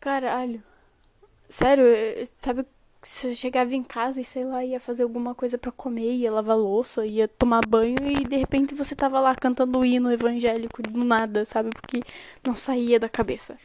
Caralho. 0.00 0.62
Sério, 1.48 1.84
sabe 2.38 2.64
você 3.00 3.34
chegava 3.34 3.74
em 3.74 3.82
casa 3.82 4.20
e 4.20 4.24
sei 4.24 4.44
lá, 4.44 4.64
ia 4.64 4.80
fazer 4.80 5.04
alguma 5.04 5.34
coisa 5.34 5.56
para 5.56 5.70
comer, 5.70 6.16
ia 6.16 6.32
lavar 6.32 6.56
louça, 6.56 7.06
ia 7.06 7.28
tomar 7.28 7.64
banho 7.66 7.96
e 8.02 8.24
de 8.24 8.36
repente 8.36 8.74
você 8.74 8.94
tava 8.94 9.20
lá 9.20 9.34
cantando 9.36 9.84
hino 9.84 10.12
evangélico 10.12 10.82
do 10.82 11.04
nada, 11.04 11.44
sabe? 11.44 11.70
Porque 11.70 12.02
não 12.44 12.56
saía 12.56 12.98
da 12.98 13.08
cabeça. 13.08 13.56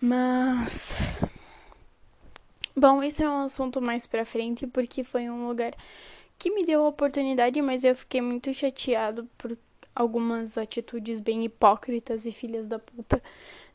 Mas 0.00 0.96
Bom, 2.74 3.02
esse 3.02 3.22
é 3.22 3.28
um 3.28 3.42
assunto 3.42 3.80
mais 3.82 4.06
pra 4.06 4.24
frente 4.24 4.66
porque 4.66 5.04
foi 5.04 5.28
um 5.28 5.46
lugar 5.46 5.74
que 6.38 6.50
me 6.50 6.64
deu 6.64 6.84
a 6.84 6.88
oportunidade, 6.88 7.60
mas 7.60 7.84
eu 7.84 7.94
fiquei 7.94 8.20
muito 8.20 8.52
chateado 8.54 9.28
por 9.36 9.56
algumas 9.94 10.56
atitudes 10.56 11.20
bem 11.20 11.44
hipócritas 11.44 12.24
e 12.26 12.32
filhas 12.32 12.66
da 12.66 12.78
puta. 12.78 13.22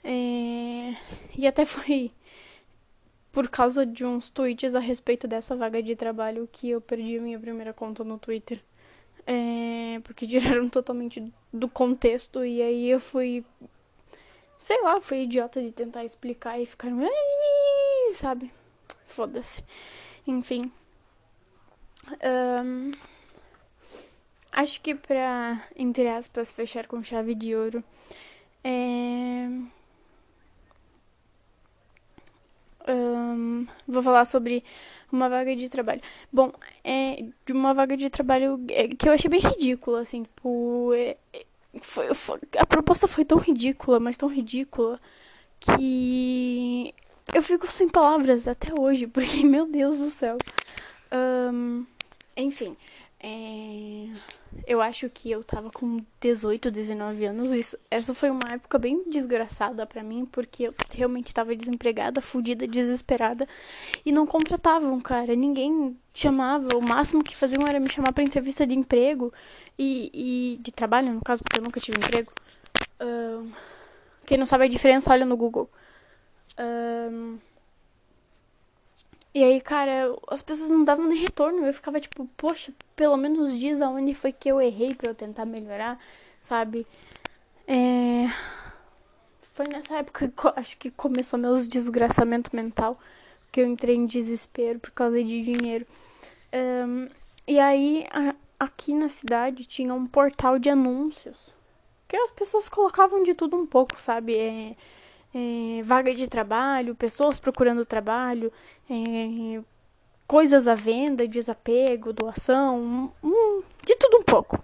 É... 0.03 0.95
E 1.38 1.47
até 1.47 1.63
foi 1.65 2.12
por 3.31 3.47
causa 3.49 3.86
de 3.86 4.03
uns 4.03 4.29
tweets 4.29 4.73
a 4.73 4.79
respeito 4.79 5.27
dessa 5.27 5.55
vaga 5.55 5.81
de 5.83 5.95
trabalho 5.95 6.49
que 6.51 6.69
eu 6.71 6.81
perdi 6.81 7.19
a 7.19 7.21
minha 7.21 7.39
primeira 7.39 7.71
conta 7.73 8.03
no 8.03 8.17
Twitter. 8.17 8.60
É, 9.27 9.99
porque 10.03 10.25
tiraram 10.25 10.67
totalmente 10.69 11.31
do 11.53 11.69
contexto 11.69 12.43
e 12.43 12.62
aí 12.62 12.89
eu 12.89 12.99
fui. 12.99 13.45
Sei 14.60 14.81
lá, 14.81 14.99
fui 14.99 15.23
idiota 15.23 15.62
de 15.62 15.71
tentar 15.71 16.03
explicar 16.03 16.60
e 16.60 16.65
ficaram. 16.65 16.99
Sabe? 18.15 18.51
Foda-se. 19.17 19.63
Enfim. 20.27 20.71
Um, 22.23 22.91
acho 24.51 24.80
que 24.80 24.93
pra, 24.93 25.67
entre 25.75 26.08
aspas, 26.08 26.51
fechar 26.51 26.86
com 26.86 27.03
chave 27.03 27.34
de 27.34 27.56
ouro. 27.56 27.84
É 28.63 29.47
um, 32.88 33.65
vou 33.88 34.03
falar 34.03 34.25
sobre 34.25 34.63
uma 35.12 35.27
vaga 35.30 35.56
de 35.56 35.67
trabalho. 35.67 36.01
Bom, 36.32 36.51
é 36.84 37.25
de 37.43 37.53
uma 37.53 37.73
vaga 37.73 37.97
de 37.97 38.12
trabalho 38.12 38.63
é, 38.69 38.88
que 38.88 39.10
eu 39.10 39.13
achei 39.13 39.32
bem 39.32 39.41
ridícula, 39.41 40.01
assim, 40.01 40.23
tipo, 40.23 40.93
é, 40.93 41.17
foi, 41.82 42.13
foi, 42.13 42.39
a 42.56 42.67
proposta 42.67 43.08
foi 43.08 43.25
tão 43.25 43.39
ridícula, 43.39 43.99
mas 43.99 44.15
tão 44.15 44.30
ridícula 44.30 45.01
que 45.60 46.93
eu 47.33 47.41
fico 47.41 47.71
sem 47.71 47.87
palavras 47.87 48.47
até 48.47 48.73
hoje, 48.73 49.07
porque 49.07 49.43
meu 49.43 49.65
Deus 49.65 49.97
do 49.97 50.09
céu. 50.09 50.37
Um, 51.11 51.85
enfim, 52.35 52.75
é... 53.19 54.09
Eu 54.65 54.81
acho 54.81 55.09
que 55.09 55.29
eu 55.29 55.43
tava 55.43 55.69
com 55.69 56.03
18, 56.19 56.71
19 56.71 57.25
anos. 57.25 57.53
Isso, 57.53 57.77
essa 57.91 58.13
foi 58.13 58.29
uma 58.29 58.53
época 58.53 58.77
bem 58.77 59.03
desgraçada 59.07 59.85
para 59.85 60.03
mim, 60.03 60.25
porque 60.25 60.63
eu 60.63 60.73
realmente 60.91 61.33
tava 61.33 61.55
desempregada, 61.55 62.21
fudida, 62.21 62.67
desesperada. 62.67 63.47
E 64.05 64.11
não 64.11 64.25
contratavam, 64.25 64.99
cara. 64.99 65.35
Ninguém 65.35 65.97
chamava. 66.13 66.69
O 66.75 66.81
máximo 66.81 67.23
que 67.23 67.35
faziam 67.35 67.67
era 67.67 67.79
me 67.79 67.89
chamar 67.89 68.13
pra 68.13 68.23
entrevista 68.23 68.65
de 68.65 68.75
emprego. 68.75 69.33
E, 69.77 70.11
e 70.13 70.57
de 70.61 70.71
trabalho, 70.71 71.13
no 71.13 71.21
caso, 71.21 71.43
porque 71.43 71.59
eu 71.59 71.63
nunca 71.63 71.79
tive 71.79 71.97
emprego. 71.97 72.31
Uh, 73.01 73.51
quem 74.25 74.37
não 74.37 74.45
sabe 74.45 74.65
a 74.65 74.67
diferença, 74.67 75.11
olha 75.11 75.25
no 75.25 75.37
Google. 75.37 75.69
Uh, 76.58 77.39
e 79.38 79.43
aí, 79.43 79.62
cara, 79.62 80.15
as 80.30 80.41
pessoas 80.41 80.72
não 80.72 80.84
davam 80.84 81.06
nem 81.06 81.20
retorno. 81.20 81.63
Eu 81.63 81.72
ficava 81.72 82.00
tipo, 82.00 82.28
poxa, 82.36 82.74
pelo 82.96 83.15
menos 83.15 83.58
diz 83.58 83.80
aonde 83.82 84.15
foi 84.15 84.32
que 84.32 84.50
eu 84.50 84.60
errei 84.60 84.96
para 84.96 85.10
eu 85.12 85.13
tentar 85.13 85.46
melhorar, 85.46 86.00
sabe? 86.41 86.88
É... 87.67 88.28
Foi 89.54 89.67
nessa 89.67 89.98
época 89.98 90.28
que 90.28 90.60
acho 90.60 90.78
que 90.78 90.89
começou 90.89 91.38
meus 91.38 91.67
desgraçamento 91.67 92.56
mental. 92.56 93.00
Que 93.52 93.62
eu 93.62 93.67
entrei 93.67 93.96
em 93.96 94.08
desespero 94.08 94.80
por 94.80 94.89
causa 94.89 95.24
de 95.24 95.41
dinheiro. 95.43 95.86
Um, 96.54 97.08
e 97.48 97.60
aí, 97.60 98.08
a, 98.12 98.34
aqui 98.60 98.91
na 98.91 99.08
cidade 99.08 99.65
tinha 99.65 99.93
um 99.93 100.08
portal 100.08 100.58
de 100.58 100.70
anúncios. 100.70 101.54
Que 102.08 102.17
as 102.17 102.32
pessoas 102.32 102.67
colocavam 102.67 103.22
de 103.24 103.36
tudo 103.36 103.56
um 103.56 103.67
pouco, 103.67 104.02
sabe? 104.02 104.36
É 104.36 104.76
é, 105.38 105.84
vaga 105.84 106.15
de 106.15 106.28
trabalho, 106.28 106.95
pessoas 106.95 107.39
procurando 107.39 107.86
trabalho, 107.86 108.52
é, 108.89 109.62
coisas 110.26 110.67
à 110.67 110.73
venda, 110.73 111.28
desapego, 111.28 112.12
doação, 112.12 113.13
um, 113.23 113.63
de 113.86 113.95
tudo 113.95 114.17
um 114.17 114.23
pouco. 114.23 114.63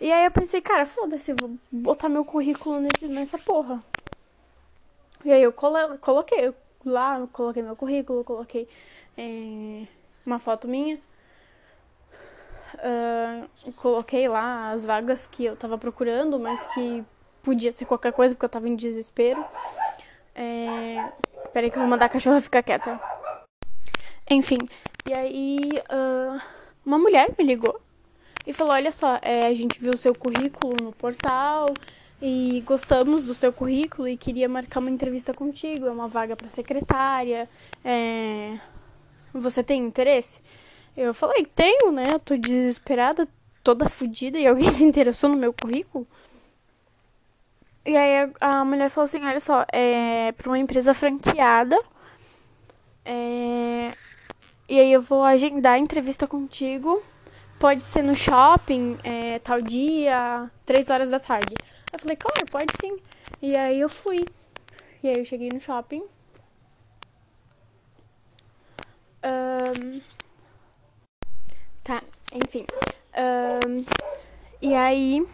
E 0.00 0.10
aí 0.10 0.24
eu 0.24 0.30
pensei, 0.30 0.60
cara, 0.60 0.86
foda-se, 0.86 1.34
vou 1.34 1.56
botar 1.70 2.08
meu 2.08 2.24
currículo 2.24 2.80
nesse, 2.80 3.06
nessa 3.06 3.38
porra. 3.38 3.82
E 5.24 5.32
aí 5.32 5.42
eu 5.42 5.52
colo 5.52 5.98
coloquei 5.98 6.52
lá, 6.84 7.26
coloquei 7.32 7.62
meu 7.62 7.76
currículo, 7.76 8.24
coloquei 8.24 8.68
é, 9.16 9.86
uma 10.24 10.38
foto 10.38 10.66
minha. 10.66 10.98
Uh, 12.74 13.72
coloquei 13.74 14.28
lá 14.28 14.72
as 14.72 14.84
vagas 14.84 15.26
que 15.26 15.44
eu 15.44 15.56
tava 15.56 15.78
procurando, 15.78 16.38
mas 16.38 16.60
que 16.74 17.04
podia 17.44 17.70
ser 17.70 17.84
qualquer 17.84 18.12
coisa, 18.12 18.34
porque 18.34 18.46
eu 18.46 18.50
tava 18.50 18.68
em 18.68 18.74
desespero. 18.74 19.44
É... 20.34 21.12
Peraí 21.52 21.70
que 21.70 21.76
eu 21.76 21.82
vou 21.82 21.88
mandar 21.88 22.06
a 22.06 22.08
cachorra 22.08 22.40
ficar 22.40 22.62
quieta. 22.62 22.98
Enfim, 24.28 24.58
e 25.06 25.12
aí 25.12 25.58
uh, 25.90 26.40
uma 26.84 26.98
mulher 26.98 27.32
me 27.38 27.44
ligou 27.44 27.78
e 28.46 28.52
falou, 28.52 28.72
olha 28.72 28.90
só, 28.90 29.18
é, 29.22 29.46
a 29.46 29.54
gente 29.54 29.78
viu 29.78 29.92
o 29.92 29.98
seu 29.98 30.14
currículo 30.14 30.74
no 30.82 30.92
portal 30.92 31.72
e 32.20 32.62
gostamos 32.66 33.22
do 33.22 33.34
seu 33.34 33.52
currículo 33.52 34.08
e 34.08 34.16
queria 34.16 34.48
marcar 34.48 34.80
uma 34.80 34.90
entrevista 34.90 35.34
contigo, 35.34 35.86
é 35.86 35.90
uma 35.90 36.08
vaga 36.08 36.34
para 36.34 36.48
secretária, 36.48 37.48
é... 37.84 38.58
você 39.32 39.62
tem 39.62 39.84
interesse? 39.84 40.40
Eu 40.96 41.12
falei, 41.12 41.44
tenho, 41.44 41.92
né? 41.92 42.14
Eu 42.14 42.20
tô 42.20 42.36
desesperada, 42.36 43.28
toda 43.62 43.88
fodida 43.88 44.38
e 44.38 44.46
alguém 44.46 44.70
se 44.72 44.84
interessou 44.84 45.28
no 45.28 45.36
meu 45.36 45.52
currículo. 45.52 46.06
E 47.86 47.96
aí 47.96 48.32
a 48.40 48.64
mulher 48.64 48.88
falou 48.90 49.04
assim, 49.04 49.24
olha 49.24 49.40
só, 49.40 49.66
é 49.70 50.32
pra 50.32 50.48
uma 50.48 50.58
empresa 50.58 50.94
franqueada. 50.94 51.78
É, 53.04 53.92
e 54.68 54.80
aí 54.80 54.92
eu 54.92 55.02
vou 55.02 55.22
agendar 55.22 55.74
a 55.74 55.78
entrevista 55.78 56.26
contigo. 56.26 57.02
Pode 57.58 57.84
ser 57.84 58.02
no 58.02 58.14
shopping, 58.14 58.98
é, 59.04 59.38
tal 59.40 59.60
dia, 59.60 60.50
três 60.64 60.88
horas 60.88 61.10
da 61.10 61.20
tarde. 61.20 61.54
Eu 61.92 61.98
falei, 61.98 62.16
claro, 62.16 62.46
pode 62.50 62.72
sim. 62.80 62.96
E 63.40 63.54
aí 63.54 63.80
eu 63.80 63.88
fui. 63.88 64.26
E 65.02 65.08
aí 65.08 65.18
eu 65.18 65.24
cheguei 65.24 65.50
no 65.50 65.60
shopping. 65.60 66.02
Um, 69.22 70.00
tá, 71.82 72.02
enfim. 72.32 72.66
Um, 73.16 73.84
e 74.60 74.74
aí, 74.74 75.26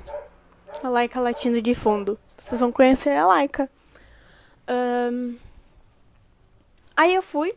a 0.83 0.89
Laika 0.89 1.21
latindo 1.21 1.61
de 1.61 1.75
fundo. 1.75 2.19
Vocês 2.39 2.61
vão 2.61 2.73
conhecer 2.73 3.11
a 3.11 3.27
Laika. 3.27 3.71
Um, 4.69 5.37
aí 6.97 7.15
eu 7.15 7.23
fui. 7.23 7.55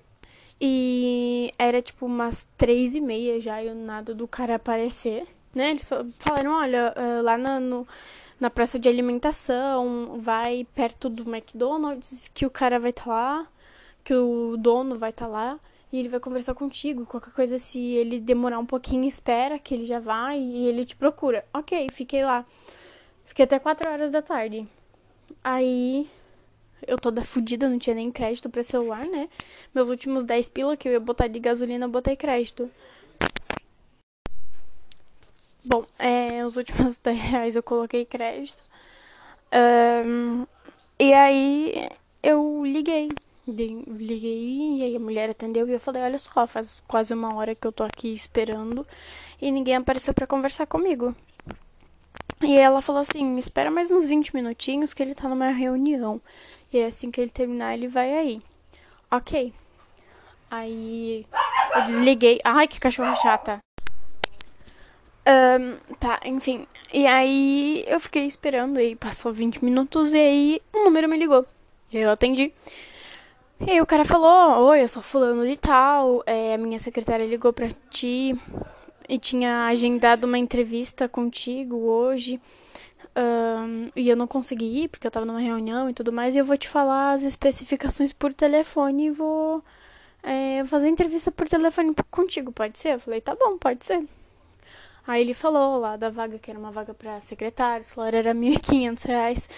E 0.60 1.54
era 1.58 1.82
tipo 1.82 2.06
umas 2.06 2.48
três 2.58 2.96
e 2.96 3.02
meia 3.02 3.40
já 3.40 3.62
e 3.62 3.74
nada 3.74 4.14
do 4.14 4.28
cara 4.28 4.56
aparecer. 4.56 5.28
Né? 5.54 5.72
Eles 5.72 5.84
falaram, 6.20 6.54
olha, 6.54 6.94
uh, 6.96 7.22
lá 7.22 7.38
na, 7.38 7.60
no, 7.60 7.88
na 8.40 8.50
praça 8.50 8.80
de 8.80 8.90
alimentação, 8.90 10.20
vai 10.20 10.66
perto 10.74 11.10
do 11.10 11.24
McDonald's, 11.24 12.30
que 12.34 12.46
o 12.46 12.50
cara 12.50 12.80
vai 12.80 12.90
estar 12.90 13.04
tá 13.04 13.12
lá, 13.12 13.48
que 14.04 14.14
o 14.14 14.58
dono 14.58 14.98
vai 14.98 15.12
estar 15.12 15.26
tá 15.26 15.32
lá, 15.32 15.60
e 15.92 16.00
ele 16.00 16.10
vai 16.10 16.20
conversar 16.20 16.54
contigo. 16.56 17.06
Qualquer 17.06 17.34
coisa, 17.34 17.58
se 17.58 17.80
ele 17.80 18.20
demorar 18.20 18.58
um 18.58 18.66
pouquinho, 18.66 19.06
espera 19.06 19.60
que 19.60 19.74
ele 19.74 19.86
já 19.86 20.00
vai 20.00 20.40
e 20.40 20.66
ele 20.66 20.86
te 20.86 20.96
procura. 20.96 21.46
Ok, 21.54 21.88
fiquei 21.92 22.24
lá. 22.24 22.46
Fiquei 23.34 23.46
até 23.46 23.58
4 23.58 23.90
horas 23.90 24.12
da 24.12 24.22
tarde. 24.22 24.68
Aí 25.44 26.08
eu 26.86 27.00
toda 27.00 27.24
fodida, 27.24 27.68
não 27.68 27.80
tinha 27.80 27.96
nem 27.96 28.12
crédito 28.12 28.48
pra 28.48 28.62
celular, 28.62 29.08
né? 29.08 29.28
Meus 29.74 29.90
últimos 29.90 30.24
10 30.24 30.50
pila 30.50 30.78
que 30.78 30.88
eu 30.88 30.92
ia 30.92 31.00
botar 31.00 31.26
de 31.26 31.40
gasolina, 31.40 31.86
eu 31.86 31.90
botei 31.90 32.16
crédito. 32.16 32.70
Bom, 35.66 35.84
é, 35.98 36.46
os 36.46 36.58
últimos 36.58 37.00
10 37.02 37.22
reais 37.22 37.56
eu 37.56 37.64
coloquei 37.64 38.06
crédito. 38.06 38.62
Um, 39.52 40.46
e 41.00 41.12
aí 41.12 41.90
eu 42.22 42.64
liguei. 42.64 43.10
Liguei 43.48 44.78
e 44.78 44.84
aí 44.84 44.96
a 44.96 45.00
mulher 45.00 45.32
atendeu 45.32 45.68
e 45.68 45.74
eu 45.74 45.80
falei, 45.80 46.04
olha 46.04 46.20
só, 46.20 46.46
faz 46.46 46.82
quase 46.88 47.16
uma 47.16 47.34
hora 47.34 47.56
que 47.56 47.66
eu 47.66 47.72
tô 47.72 47.84
aqui 47.84 48.14
esperando 48.14 48.86
e 49.42 49.50
ninguém 49.50 49.76
apareceu 49.76 50.14
para 50.14 50.28
conversar 50.28 50.68
comigo. 50.68 51.16
E 52.44 52.58
ela 52.58 52.82
falou 52.82 53.02
assim, 53.02 53.38
espera 53.38 53.72
mais 53.72 53.90
uns 53.90 54.06
20 54.06 54.36
minutinhos 54.36 54.94
que 54.94 55.02
ele 55.02 55.16
tá 55.16 55.30
numa 55.30 55.50
reunião. 55.50 56.22
E 56.72 56.82
assim 56.84 57.10
que 57.10 57.22
ele 57.22 57.32
terminar, 57.32 57.74
ele 57.74 57.88
vai 57.88 58.14
aí. 58.14 58.42
Ok. 59.10 59.54
Aí 60.52 61.26
eu 61.76 61.82
desliguei. 61.84 62.40
Ai, 62.44 62.68
que 62.68 62.80
cachorro 62.80 63.16
chata. 63.16 63.60
Um, 65.26 65.96
tá, 65.96 66.20
enfim. 66.26 66.68
E 66.92 67.08
aí 67.08 67.86
eu 67.88 68.00
fiquei 68.00 68.26
esperando 68.26 68.80
e 68.80 68.96
passou 68.96 69.32
20 69.32 69.64
minutos 69.64 70.14
e 70.14 70.18
aí 70.18 70.62
um 70.74 70.84
número 70.84 71.08
me 71.08 71.18
ligou. 71.18 71.46
Eu 71.92 72.12
atendi. 72.12 72.54
E 73.66 73.72
aí 73.72 73.82
o 73.82 73.86
cara 73.86 74.04
falou, 74.04 74.66
oi, 74.68 74.84
eu 74.84 74.90
sou 74.90 75.02
fulano 75.02 75.48
de 75.48 75.56
tal, 75.56 76.22
é, 76.26 76.56
a 76.56 76.58
minha 76.58 76.80
secretária 76.80 77.26
ligou 77.26 77.54
pra 77.54 77.70
ti 77.90 78.38
e 79.08 79.20
tinha 79.20 79.68
agendado 79.68 80.26
uma 80.26 80.38
entrevista 80.38 81.08
contigo 81.08 81.78
hoje. 81.78 82.40
Um, 83.16 83.92
e 83.96 84.10
eu 84.10 84.16
não 84.16 84.26
consegui 84.26 84.84
ir 84.84 84.88
porque 84.88 85.06
eu 85.06 85.12
tava 85.12 85.26
numa 85.26 85.40
reunião 85.40 85.90
e 85.90 85.94
tudo 85.94 86.12
mais. 86.12 86.36
E 86.36 86.40
eu 86.40 86.46
vou 86.46 86.58
te 86.58 86.68
falar 86.68 87.14
as 87.14 87.24
especificações 87.24 88.12
por 88.14 88.34
telefone 88.34 89.08
e 89.08 89.12
vou 89.12 89.64
é, 90.24 90.64
fazer 90.66 90.88
entrevista 90.88 91.32
por 91.32 91.48
telefone 91.48 91.94
contigo, 92.10 92.52
pode 92.52 92.80
ser? 92.80 92.96
Eu 92.96 93.00
falei, 93.00 93.22
tá 93.22 93.36
bom, 93.36 93.58
pode 93.58 93.86
ser. 93.86 94.04
Aí 95.06 95.22
ele 95.22 95.34
falou 95.34 95.80
lá 95.80 95.98
da 95.98 96.10
vaga, 96.10 96.40
que 96.40 96.50
era 96.50 96.58
uma 96.58 96.72
vaga 96.72 96.94
para 96.94 97.20
secretário, 97.20 97.84
o 97.84 97.88
salário 97.88 98.18
era 98.18 98.32
R$ 98.32 98.40
1.500. 98.40 99.50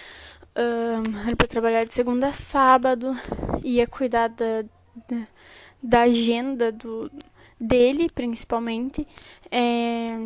Um, 0.56 1.20
era 1.26 1.36
pra 1.36 1.46
trabalhar 1.46 1.84
de 1.84 1.94
segunda 1.94 2.28
a 2.28 2.32
sábado, 2.32 3.16
ia 3.62 3.86
cuidar 3.86 4.28
da, 4.28 4.62
da, 5.08 5.26
da 5.82 6.02
agenda 6.02 6.72
do, 6.72 7.10
dele, 7.60 8.08
principalmente. 8.10 9.06
É, 9.50 10.16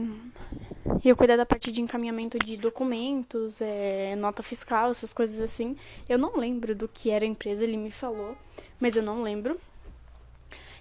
ia 1.04 1.14
cuidar 1.14 1.36
da 1.36 1.46
parte 1.46 1.70
de 1.70 1.80
encaminhamento 1.80 2.38
de 2.38 2.56
documentos, 2.56 3.60
é, 3.60 4.14
nota 4.16 4.42
fiscal, 4.42 4.90
essas 4.90 5.12
coisas 5.12 5.40
assim. 5.40 5.76
Eu 6.08 6.18
não 6.18 6.36
lembro 6.36 6.74
do 6.74 6.88
que 6.88 7.10
era 7.10 7.24
a 7.24 7.28
empresa, 7.28 7.64
ele 7.64 7.76
me 7.76 7.90
falou, 7.90 8.36
mas 8.78 8.96
eu 8.96 9.02
não 9.02 9.22
lembro. 9.22 9.60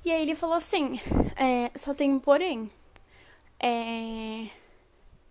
E 0.04 0.12
aí 0.12 0.22
ele 0.22 0.36
falou 0.36 0.56
assim, 0.56 1.00
é, 1.36 1.72
só 1.78 1.94
tem 1.94 2.12
um 2.12 2.20
porém. 2.20 2.70
É... 3.60 4.48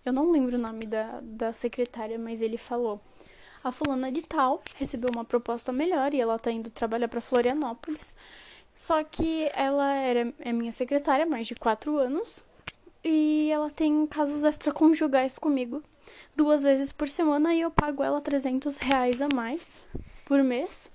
Eu 0.05 0.13
não 0.13 0.31
lembro 0.31 0.57
o 0.57 0.61
nome 0.61 0.87
da, 0.87 1.21
da 1.23 1.53
secretária, 1.53 2.19
mas 2.19 2.41
ele 2.41 2.59
falou. 2.59 3.01
A 3.63 3.73
fulana 3.73 4.13
de 4.13 4.23
tal 4.23 4.63
recebeu 4.77 5.11
uma 5.11 5.25
proposta 5.25 5.73
melhor 5.73 6.15
e 6.15 6.21
ela 6.21 6.39
tá 6.39 6.51
indo 6.53 6.71
trabalhar 6.71 7.09
para 7.09 7.21
Florianópolis. 7.21 8.15
Só 8.79 9.03
que 9.03 9.51
ela 9.55 9.93
era, 9.93 10.33
é 10.39 10.53
minha 10.53 10.71
secretária 10.71 11.25
há 11.25 11.29
mais 11.29 11.49
de 11.49 11.57
quatro 11.57 11.99
anos 11.99 12.45
e 13.03 13.51
ela 13.51 13.73
tem 13.73 14.07
casos 14.07 14.45
extraconjugais 14.45 15.37
comigo 15.37 15.83
duas 16.37 16.63
vezes 16.63 16.93
por 16.93 17.09
semana 17.09 17.53
e 17.53 17.61
eu 17.61 17.73
pago 17.73 18.05
ela 18.05 18.21
300 18.21 18.77
reais 18.77 19.21
a 19.21 19.27
mais 19.35 19.61
por 20.25 20.45
mês 20.45 20.89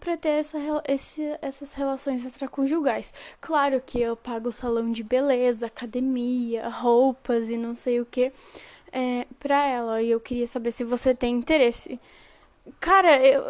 para 0.00 0.16
ter 0.16 0.30
essa, 0.30 0.58
esse, 0.88 1.22
essas 1.42 1.74
relações 1.74 2.24
extraconjugais. 2.24 3.12
Claro 3.38 3.82
que 3.84 4.00
eu 4.00 4.16
pago 4.16 4.50
salão 4.50 4.90
de 4.90 5.02
beleza, 5.02 5.66
academia, 5.66 6.70
roupas 6.70 7.50
e 7.50 7.58
não 7.58 7.76
sei 7.76 8.00
o 8.00 8.06
que 8.06 8.32
é, 8.90 9.26
pra 9.38 9.62
ela. 9.66 10.00
E 10.00 10.10
eu 10.10 10.20
queria 10.20 10.46
saber 10.46 10.72
se 10.72 10.84
você 10.84 11.14
tem 11.14 11.34
interesse. 11.34 12.00
Cara, 12.80 13.22
eu. 13.22 13.44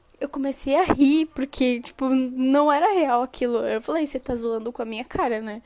comecei 0.36 0.76
a 0.76 0.82
rir, 0.82 1.26
porque, 1.34 1.80
tipo, 1.80 2.04
não 2.10 2.70
era 2.70 2.92
real 2.92 3.22
aquilo. 3.22 3.58
Eu 3.60 3.80
falei, 3.80 4.06
você 4.06 4.20
tá 4.20 4.34
zoando 4.34 4.70
com 4.70 4.82
a 4.82 4.84
minha 4.84 5.04
cara, 5.04 5.40
né? 5.40 5.62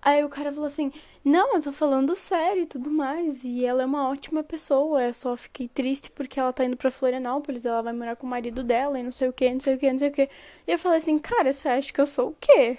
Aí 0.00 0.24
o 0.24 0.28
cara 0.28 0.52
falou 0.52 0.68
assim: 0.68 0.92
Não, 1.24 1.56
eu 1.56 1.62
tô 1.62 1.72
falando 1.72 2.14
sério 2.14 2.62
e 2.62 2.66
tudo 2.66 2.90
mais. 2.90 3.42
E 3.42 3.64
ela 3.64 3.82
é 3.82 3.86
uma 3.86 4.08
ótima 4.08 4.44
pessoa. 4.44 5.02
Eu 5.02 5.12
só 5.12 5.36
fiquei 5.36 5.66
triste 5.66 6.12
porque 6.12 6.38
ela 6.38 6.52
tá 6.52 6.64
indo 6.64 6.76
pra 6.76 6.92
Florianópolis. 6.92 7.64
Ela 7.64 7.82
vai 7.82 7.92
morar 7.92 8.14
com 8.14 8.24
o 8.24 8.30
marido 8.30 8.62
dela 8.62 9.00
e 9.00 9.02
não 9.02 9.10
sei 9.10 9.28
o 9.28 9.32
que, 9.32 9.50
não 9.50 9.60
sei 9.60 9.74
o 9.74 9.78
que, 9.78 9.90
não 9.90 9.98
sei 9.98 10.08
o 10.08 10.12
que. 10.12 10.28
E 10.66 10.70
eu 10.72 10.78
falei 10.78 10.98
assim: 10.98 11.18
Cara, 11.18 11.52
você 11.52 11.68
acha 11.68 11.92
que 11.92 12.00
eu 12.00 12.06
sou 12.06 12.28
o 12.28 12.36
quê? 12.40 12.78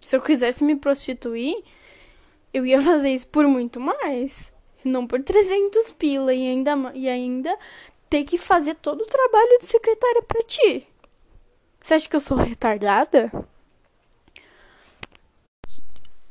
Se 0.00 0.16
eu 0.16 0.20
quisesse 0.20 0.64
me 0.64 0.74
prostituir, 0.74 1.62
eu 2.52 2.66
ia 2.66 2.80
fazer 2.82 3.10
isso 3.10 3.28
por 3.28 3.46
muito 3.46 3.78
mais. 3.80 4.32
Não 4.84 5.06
por 5.06 5.22
300 5.22 5.92
pila 5.92 6.34
e 6.34 6.46
ainda, 6.46 6.74
e 6.94 7.08
ainda 7.08 7.56
ter 8.14 8.22
que 8.22 8.38
fazer 8.38 8.76
todo 8.76 9.00
o 9.00 9.06
trabalho 9.06 9.58
de 9.58 9.66
secretária 9.66 10.22
pra 10.22 10.40
ti. 10.42 10.86
Você 11.80 11.94
acha 11.94 12.08
que 12.08 12.14
eu 12.14 12.20
sou 12.20 12.36
retardada? 12.36 13.28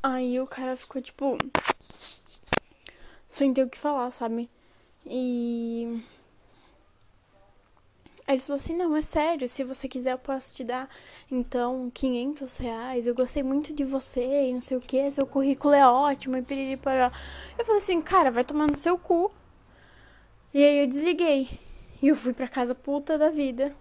Aí 0.02 0.40
o 0.40 0.48
cara 0.48 0.78
ficou 0.78 1.02
tipo. 1.02 1.38
Sem 3.28 3.54
ter 3.54 3.64
o 3.64 3.70
que 3.70 3.78
falar, 3.78 4.12
sabe? 4.12 4.50
E. 5.06 6.02
Aí 8.26 8.36
ele 8.36 8.42
falou 8.42 8.62
assim: 8.62 8.78
Não, 8.78 8.96
é 8.96 9.02
sério, 9.02 9.50
se 9.50 9.66
você 9.66 9.86
quiser 9.90 10.14
eu 10.14 10.20
posso 10.20 10.54
te 10.54 10.64
dar 10.64 10.90
então 11.30 11.92
500 11.94 12.58
reais. 12.60 13.06
Eu 13.06 13.14
gostei 13.14 13.44
muito 13.44 13.74
de 13.74 13.84
você 13.84 14.48
e 14.48 14.54
não 14.54 14.62
sei 14.62 14.78
o 14.78 14.82
que, 14.82 15.12
seu 15.12 15.28
currículo 15.28 15.74
é 15.74 15.86
ótimo 15.86 16.38
e 16.38 16.42
piriri 16.42 16.78
para. 16.78 17.12
Eu 17.58 17.66
falei 17.66 17.82
assim: 17.82 18.02
Cara, 18.02 18.32
vai 18.32 18.46
tomar 18.46 18.68
no 18.68 18.78
seu 18.78 18.98
cu. 18.98 19.30
E 20.54 20.64
aí 20.64 20.80
eu 20.80 20.88
desliguei. 20.88 21.60
E 22.04 22.10
eu 22.10 22.18
fui 22.18 22.34
pra 22.34 22.50
casa 22.50 22.76
puta 22.76 23.18
da 23.18 23.30
vida. 23.30 23.74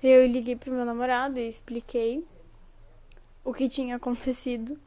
Eu 0.00 0.24
liguei 0.24 0.54
pro 0.54 0.70
meu 0.70 0.84
namorado 0.84 1.36
e 1.36 1.48
expliquei 1.48 2.24
o 3.44 3.52
que 3.52 3.68
tinha 3.68 3.96
acontecido. 3.98 4.78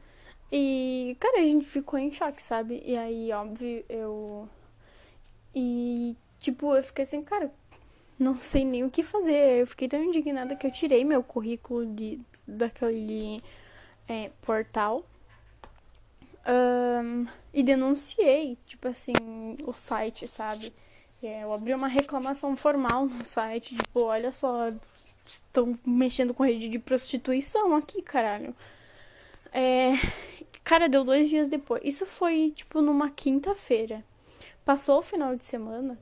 E, 0.50 1.14
cara, 1.20 1.40
a 1.40 1.44
gente 1.44 1.66
ficou 1.66 1.98
em 1.98 2.10
choque, 2.10 2.42
sabe? 2.42 2.82
E 2.86 2.96
aí, 2.96 3.30
óbvio, 3.32 3.84
eu. 3.86 4.48
E, 5.54 6.16
tipo, 6.40 6.74
eu 6.74 6.82
fiquei 6.82 7.02
assim, 7.02 7.22
cara, 7.22 7.52
não 8.18 8.38
sei 8.38 8.64
nem 8.64 8.82
o 8.82 8.90
que 8.90 9.02
fazer. 9.02 9.60
Eu 9.60 9.66
fiquei 9.66 9.86
tão 9.86 10.02
indignada 10.02 10.56
que 10.56 10.66
eu 10.66 10.72
tirei 10.72 11.04
meu 11.04 11.22
currículo 11.22 11.84
de, 11.84 12.18
daquele 12.46 13.42
é, 14.08 14.30
portal. 14.40 15.04
Um, 16.48 17.26
e 17.52 17.62
denunciei, 17.62 18.56
tipo 18.66 18.88
assim, 18.88 19.12
o 19.66 19.74
site, 19.74 20.26
sabe? 20.26 20.72
É, 21.22 21.42
eu 21.42 21.52
abri 21.52 21.74
uma 21.74 21.88
reclamação 21.88 22.54
formal 22.54 23.06
no 23.06 23.24
site, 23.24 23.74
tipo, 23.74 24.00
olha 24.02 24.30
só, 24.30 24.68
estão 25.26 25.78
mexendo 25.84 26.32
com 26.32 26.44
rede 26.44 26.68
de 26.68 26.78
prostituição 26.78 27.74
aqui, 27.74 28.00
caralho. 28.02 28.54
É, 29.52 29.94
Cara, 30.68 30.86
deu 30.86 31.02
dois 31.02 31.30
dias 31.30 31.48
depois. 31.48 31.80
Isso 31.82 32.04
foi, 32.04 32.52
tipo, 32.54 32.82
numa 32.82 33.08
quinta-feira. 33.08 34.04
Passou 34.66 34.98
o 34.98 35.02
final 35.02 35.34
de 35.34 35.46
semana. 35.46 35.98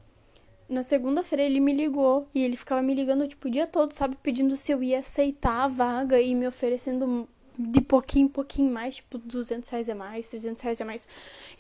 Na 0.69 0.83
segunda-feira 0.83 1.45
ele 1.45 1.61
me 1.61 1.73
ligou. 1.73 2.27
E 2.35 2.43
ele 2.43 2.57
ficava 2.57 2.83
me 2.83 2.93
ligando, 2.93 3.29
tipo, 3.29 3.47
o 3.47 3.51
dia 3.51 3.65
todo, 3.65 3.93
sabe? 3.93 4.19
Pedindo 4.21 4.57
se 4.57 4.73
eu 4.73 4.83
ia 4.83 4.99
aceitar 4.99 5.63
a 5.63 5.69
vaga 5.69 6.21
e 6.21 6.35
me 6.35 6.49
oferecendo 6.49 7.29
de 7.57 7.81
pouquinho 7.81 8.25
em 8.25 8.29
pouquinho 8.29 8.73
mais, 8.73 8.97
tipo, 8.97 9.19
200 9.19 9.71
reais 9.71 9.89
a 9.89 9.95
mais, 9.95 10.27
300 10.27 10.61
reais 10.61 10.81
a 10.81 10.85
mais. 10.85 11.07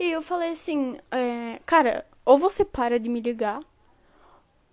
E 0.01 0.11
eu 0.11 0.21
falei 0.21 0.51
assim, 0.51 0.97
é, 1.13 1.61
cara, 1.65 2.05
ou 2.27 2.37
você 2.37 2.65
para 2.65 2.99
de 2.99 3.09
me 3.09 3.21
ligar, 3.21 3.63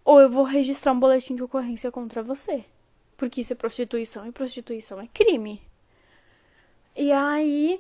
ou 0.04 0.20
eu 0.20 0.30
vou 0.30 0.44
registrar 0.44 0.92
um 0.92 1.00
boletim 1.00 1.36
de 1.36 1.44
ocorrência 1.44 1.92
contra 1.92 2.24
você. 2.24 2.66
Porque 3.16 3.42
isso 3.42 3.54
é 3.54 3.56
prostituição 3.56 4.26
e 4.28 4.32
prostituição 4.32 5.00
é 5.00 5.08
crime. 5.08 5.62
E 6.96 7.12
aí, 7.12 7.80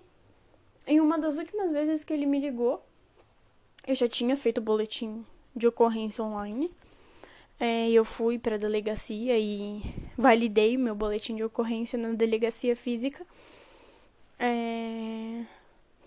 em 0.85 1.01
uma 1.01 1.17
das 1.17 1.37
últimas 1.37 1.71
vezes 1.71 2.03
que 2.03 2.13
ele 2.13 2.27
me 2.27 2.39
ligou, 2.39 2.85
eu 3.85 3.95
já 3.95 4.07
tinha 4.07 4.37
feito 4.37 4.59
o 4.59 4.61
boletim 4.61 5.25
de 5.55 5.67
ocorrência 5.67 6.23
online. 6.23 6.71
É, 7.59 7.89
eu 7.89 8.05
fui 8.05 8.37
para 8.37 8.55
a 8.55 8.59
delegacia 8.59 9.37
e 9.37 9.81
validei 10.15 10.77
o 10.77 10.79
meu 10.79 10.95
boletim 10.95 11.35
de 11.35 11.43
ocorrência 11.43 11.97
na 11.97 12.13
delegacia 12.13 12.75
física. 12.75 13.25
É, 14.39 15.43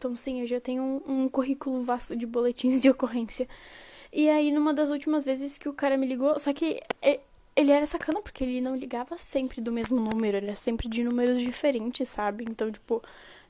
então, 0.06 0.14
sim, 0.14 0.40
eu 0.40 0.46
já 0.46 0.60
tenho 0.60 0.82
um, 0.82 1.24
um 1.24 1.28
currículo 1.28 1.82
vasto 1.82 2.14
de 2.14 2.24
boletins 2.26 2.80
de 2.80 2.88
ocorrência. 2.88 3.48
E 4.12 4.30
aí, 4.30 4.52
numa 4.52 4.72
das 4.72 4.90
últimas 4.90 5.24
vezes 5.24 5.58
que 5.58 5.68
o 5.68 5.72
cara 5.72 5.96
me 5.96 6.06
ligou, 6.06 6.38
só 6.38 6.52
que 6.52 6.80
é, 7.02 7.18
ele 7.56 7.72
era 7.72 7.84
sacana 7.86 8.22
porque 8.22 8.44
ele 8.44 8.60
não 8.60 8.76
ligava 8.76 9.18
sempre 9.18 9.60
do 9.60 9.72
mesmo 9.72 9.98
número, 9.98 10.36
ele 10.36 10.46
era 10.46 10.54
sempre 10.54 10.88
de 10.88 11.02
números 11.02 11.42
diferentes, 11.42 12.08
sabe? 12.08 12.44
Então, 12.48 12.70
tipo, 12.70 13.02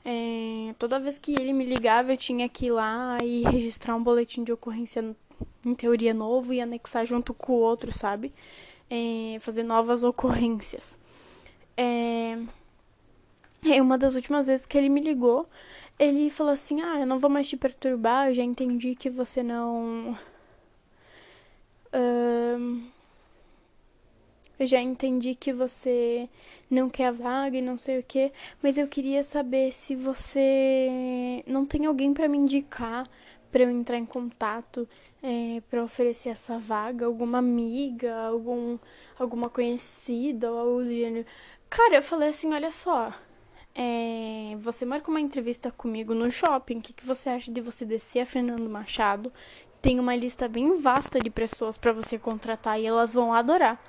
é, 0.03 0.73
toda 0.79 0.99
vez 0.99 1.19
que 1.19 1.33
ele 1.33 1.53
me 1.53 1.63
ligava, 1.63 2.11
eu 2.11 2.17
tinha 2.17 2.49
que 2.49 2.65
ir 2.65 2.71
lá 2.71 3.19
e 3.23 3.43
registrar 3.43 3.95
um 3.95 4.01
boletim 4.01 4.43
de 4.43 4.51
ocorrência 4.51 5.15
em 5.63 5.75
teoria 5.75 6.13
novo 6.13 6.53
e 6.53 6.59
anexar 6.59 7.05
junto 7.05 7.35
com 7.35 7.53
o 7.53 7.59
outro, 7.59 7.95
sabe? 7.95 8.33
É, 8.89 9.37
fazer 9.41 9.61
novas 9.61 10.03
ocorrências. 10.03 10.97
É, 11.77 12.39
é 13.63 13.81
uma 13.81 13.97
das 13.97 14.15
últimas 14.15 14.47
vezes 14.47 14.65
que 14.65 14.77
ele 14.77 14.89
me 14.89 15.01
ligou, 15.01 15.47
ele 15.99 16.29
falou 16.29 16.53
assim: 16.53 16.81
Ah, 16.81 16.99
eu 16.99 17.07
não 17.07 17.19
vou 17.19 17.29
mais 17.29 17.47
te 17.47 17.57
perturbar, 17.57 18.29
eu 18.29 18.33
já 18.35 18.43
entendi 18.43 18.95
que 18.95 19.09
você 19.09 19.43
não. 19.43 20.17
Uh, 21.93 22.83
eu 24.59 24.65
já 24.65 24.81
entendi 24.81 25.35
que 25.35 25.53
você 25.53 26.27
não 26.69 26.89
quer 26.89 27.07
a 27.07 27.11
vaga 27.11 27.57
e 27.57 27.61
não 27.61 27.77
sei 27.77 27.99
o 27.99 28.03
que, 28.03 28.31
mas 28.61 28.77
eu 28.77 28.87
queria 28.87 29.23
saber 29.23 29.71
se 29.71 29.95
você 29.95 31.43
não 31.45 31.65
tem 31.65 31.85
alguém 31.85 32.13
para 32.13 32.27
me 32.27 32.37
indicar 32.37 33.07
para 33.51 33.63
eu 33.63 33.69
entrar 33.71 33.97
em 33.97 34.05
contato 34.05 34.87
é, 35.23 35.61
para 35.69 35.83
oferecer 35.83 36.29
essa 36.29 36.57
vaga, 36.59 37.05
alguma 37.05 37.37
amiga, 37.39 38.15
algum, 38.15 38.77
alguma 39.17 39.49
conhecida 39.49 40.51
ou 40.51 40.59
algo 40.59 40.83
do 40.83 40.91
gênero. 40.91 41.25
Cara, 41.69 41.95
eu 41.95 42.03
falei 42.03 42.29
assim, 42.29 42.53
olha 42.53 42.71
só, 42.71 43.13
é, 43.79 44.55
você 44.57 44.85
marca 44.85 45.11
uma 45.11 45.21
entrevista 45.21 45.69
comigo 45.69 46.15
no 46.15 46.31
shopping, 46.31 46.79
o 46.79 46.81
que, 46.81 46.93
que 46.93 47.05
você 47.05 47.29
acha 47.29 47.51
de 47.51 47.61
você 47.61 47.85
descer 47.85 48.21
a 48.21 48.25
Fernando 48.25 48.67
Machado? 48.67 49.31
Tem 49.83 49.99
uma 49.99 50.15
lista 50.15 50.47
bem 50.47 50.79
vasta 50.79 51.19
de 51.19 51.29
pessoas 51.29 51.77
para 51.77 51.93
você 51.93 52.17
contratar 52.17 52.79
e 52.79 52.87
elas 52.87 53.13
vão 53.13 53.31
adorar. 53.31 53.79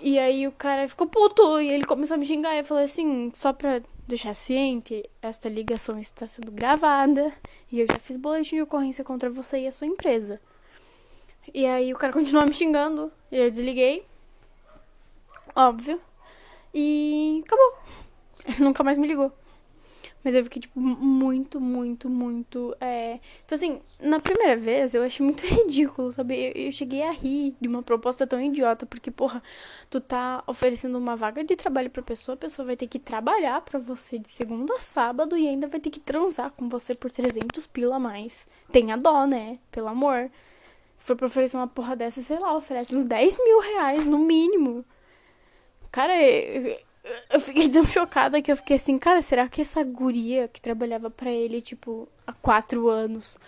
E 0.00 0.18
aí 0.18 0.48
o 0.48 0.52
cara 0.52 0.88
ficou 0.88 1.06
puto 1.06 1.60
e 1.60 1.68
ele 1.68 1.84
começou 1.84 2.14
a 2.14 2.18
me 2.18 2.24
xingar. 2.24 2.56
Eu 2.56 2.64
falei 2.64 2.84
assim, 2.84 3.30
só 3.34 3.52
pra 3.52 3.82
deixar 4.06 4.32
ciente, 4.32 5.04
esta 5.20 5.50
ligação 5.50 5.98
está 5.98 6.26
sendo 6.26 6.50
gravada 6.50 7.30
e 7.70 7.80
eu 7.80 7.86
já 7.86 7.98
fiz 7.98 8.16
boletim 8.16 8.56
de 8.56 8.62
ocorrência 8.62 9.04
contra 9.04 9.28
você 9.28 9.58
e 9.58 9.66
a 9.66 9.72
sua 9.72 9.86
empresa. 9.86 10.40
E 11.52 11.66
aí 11.66 11.92
o 11.92 11.98
cara 11.98 12.14
continuou 12.14 12.46
me 12.46 12.54
xingando 12.54 13.12
e 13.30 13.36
eu 13.36 13.50
desliguei. 13.50 14.06
Óbvio. 15.54 16.00
E 16.72 17.42
acabou. 17.44 18.07
Nunca 18.58 18.82
mais 18.82 18.98
me 18.98 19.06
ligou. 19.06 19.32
Mas 20.24 20.34
eu 20.34 20.42
fiquei, 20.44 20.60
tipo, 20.60 20.80
muito, 20.80 21.60
muito, 21.60 22.10
muito. 22.10 22.76
É... 22.80 23.20
Tipo 23.38 23.54
assim, 23.54 23.80
na 24.00 24.18
primeira 24.18 24.56
vez 24.56 24.92
eu 24.92 25.02
achei 25.02 25.24
muito 25.24 25.42
ridículo, 25.46 26.10
sabe? 26.10 26.34
Eu, 26.34 26.52
eu, 26.66 26.72
cheguei 26.72 27.02
a 27.02 27.12
rir 27.12 27.54
de 27.60 27.68
uma 27.68 27.82
proposta 27.82 28.26
tão 28.26 28.40
idiota, 28.40 28.84
porque, 28.84 29.10
porra, 29.10 29.42
tu 29.88 30.00
tá 30.00 30.42
oferecendo 30.46 30.98
uma 30.98 31.14
vaga 31.14 31.44
de 31.44 31.54
trabalho 31.54 31.88
pra 31.90 32.02
pessoa, 32.02 32.34
a 32.34 32.38
pessoa 32.38 32.66
vai 32.66 32.76
ter 32.76 32.88
que 32.88 32.98
trabalhar 32.98 33.60
pra 33.62 33.78
você 33.78 34.18
de 34.18 34.28
segunda 34.28 34.74
a 34.74 34.80
sábado 34.80 35.36
e 35.36 35.46
ainda 35.46 35.68
vai 35.68 35.78
ter 35.80 35.90
que 35.90 36.00
transar 36.00 36.50
com 36.50 36.68
você 36.68 36.94
por 36.94 37.10
300 37.10 37.66
pila 37.66 37.96
a 37.96 38.00
mais. 38.00 38.46
Tenha 38.72 38.96
dó, 38.96 39.24
né? 39.24 39.58
Pelo 39.70 39.88
amor. 39.88 40.30
Se 40.98 41.06
for 41.06 41.16
pra 41.16 41.28
oferecer 41.28 41.56
uma 41.56 41.68
porra 41.68 41.94
dessa, 41.94 42.20
sei 42.22 42.38
lá, 42.40 42.56
oferece 42.56 42.94
uns 42.94 43.04
10 43.04 43.38
mil 43.38 43.60
reais 43.60 44.06
no 44.06 44.18
mínimo. 44.18 44.84
Cara, 45.92 46.20
eu, 46.22 46.78
eu 47.30 47.40
fiquei 47.40 47.68
tão 47.68 47.86
chocada 47.86 48.40
que 48.40 48.50
eu 48.50 48.56
fiquei 48.56 48.76
assim, 48.76 48.98
cara, 48.98 49.22
será 49.22 49.48
que 49.48 49.60
essa 49.60 49.82
guria 49.82 50.48
que 50.48 50.60
trabalhava 50.60 51.10
para 51.10 51.30
ele, 51.30 51.60
tipo, 51.60 52.08
há 52.26 52.32
quatro 52.32 52.88
anos, 52.88 53.38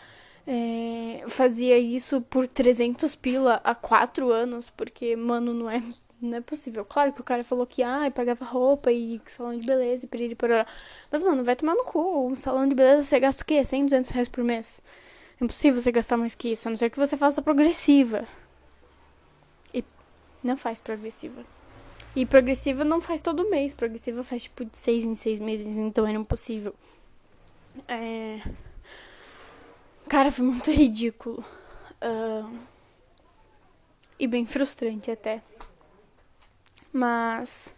é, 0.46 1.24
fazia 1.28 1.78
isso 1.78 2.20
por 2.22 2.46
300 2.46 3.14
pila 3.16 3.60
há 3.64 3.74
quatro 3.74 4.30
anos? 4.30 4.70
Porque, 4.70 5.16
mano, 5.16 5.52
não 5.54 5.70
é, 5.70 5.82
não 6.20 6.38
é 6.38 6.40
possível. 6.40 6.84
Claro 6.84 7.12
que 7.12 7.20
o 7.20 7.24
cara 7.24 7.44
falou 7.44 7.66
que, 7.66 7.82
ah, 7.82 8.10
pagava 8.14 8.44
roupa 8.44 8.92
e 8.92 9.20
salão 9.26 9.58
de 9.58 9.66
beleza 9.66 10.04
e 10.04 10.08
piriri 10.08 10.34
pororó. 10.34 10.64
Mas, 11.10 11.22
mano, 11.22 11.44
vai 11.44 11.56
tomar 11.56 11.74
no 11.74 11.84
cu. 11.84 12.28
Um 12.28 12.34
salão 12.34 12.68
de 12.68 12.74
beleza 12.74 13.04
você 13.04 13.20
gasta 13.20 13.42
o 13.42 13.46
quê? 13.46 13.64
100, 13.64 13.84
200 13.86 14.10
reais 14.10 14.28
por 14.28 14.44
mês? 14.44 14.80
É 15.40 15.44
impossível 15.44 15.80
você 15.80 15.90
gastar 15.92 16.16
mais 16.16 16.34
que 16.34 16.52
isso, 16.52 16.68
a 16.68 16.70
não 16.70 16.76
ser 16.76 16.90
que 16.90 16.98
você 16.98 17.16
faça 17.16 17.40
progressiva. 17.40 18.26
E 19.72 19.84
não 20.42 20.56
faz 20.56 20.80
progressiva. 20.80 21.44
E 22.14 22.26
progressiva 22.26 22.84
não 22.84 23.00
faz 23.00 23.22
todo 23.22 23.48
mês. 23.48 23.72
Progressiva 23.72 24.22
faz 24.24 24.44
tipo 24.44 24.64
de 24.64 24.76
seis 24.76 25.04
em 25.04 25.14
seis 25.14 25.38
meses, 25.38 25.76
então 25.76 26.06
era 26.06 26.18
impossível. 26.18 26.74
É... 27.86 28.40
Cara, 30.08 30.30
foi 30.30 30.44
muito 30.44 30.70
ridículo. 30.72 31.44
Uh... 32.02 32.58
E 34.18 34.26
bem 34.26 34.44
frustrante 34.44 35.10
até. 35.10 35.40
Mas. 36.92 37.72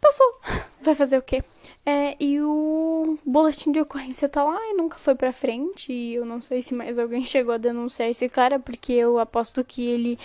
Passou. 0.00 0.40
Vai 0.82 0.94
fazer 0.94 1.18
o 1.18 1.22
quê? 1.22 1.44
É, 1.84 2.16
e 2.18 2.40
o 2.40 3.18
boletim 3.24 3.70
de 3.70 3.80
ocorrência 3.80 4.28
tá 4.28 4.42
lá 4.42 4.58
e 4.70 4.74
nunca 4.74 4.98
foi 4.98 5.14
pra 5.14 5.32
frente. 5.32 5.92
E 5.92 6.14
eu 6.14 6.24
não 6.24 6.40
sei 6.40 6.62
se 6.62 6.74
mais 6.74 6.98
alguém 6.98 7.22
chegou 7.26 7.54
a 7.54 7.58
denunciar 7.58 8.08
esse 8.08 8.28
cara, 8.28 8.58
porque 8.58 8.92
eu 8.92 9.18
aposto 9.18 9.62
que 9.62 9.86
ele 9.86 10.18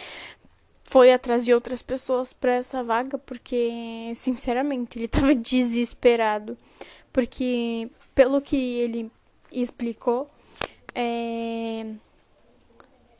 foi 0.85 1.11
atrás 1.11 1.43
de 1.43 1.53
outras 1.53 1.81
pessoas 1.81 2.31
para 2.31 2.53
essa 2.53 2.83
vaga, 2.83 3.17
porque, 3.17 4.11
sinceramente, 4.15 4.97
ele 4.97 5.05
estava 5.11 5.35
desesperado. 5.35 6.57
Porque, 7.11 7.89
pelo 8.13 8.39
que 8.39 8.55
ele 8.55 9.11
explicou, 9.51 10.29
é... 10.93 11.85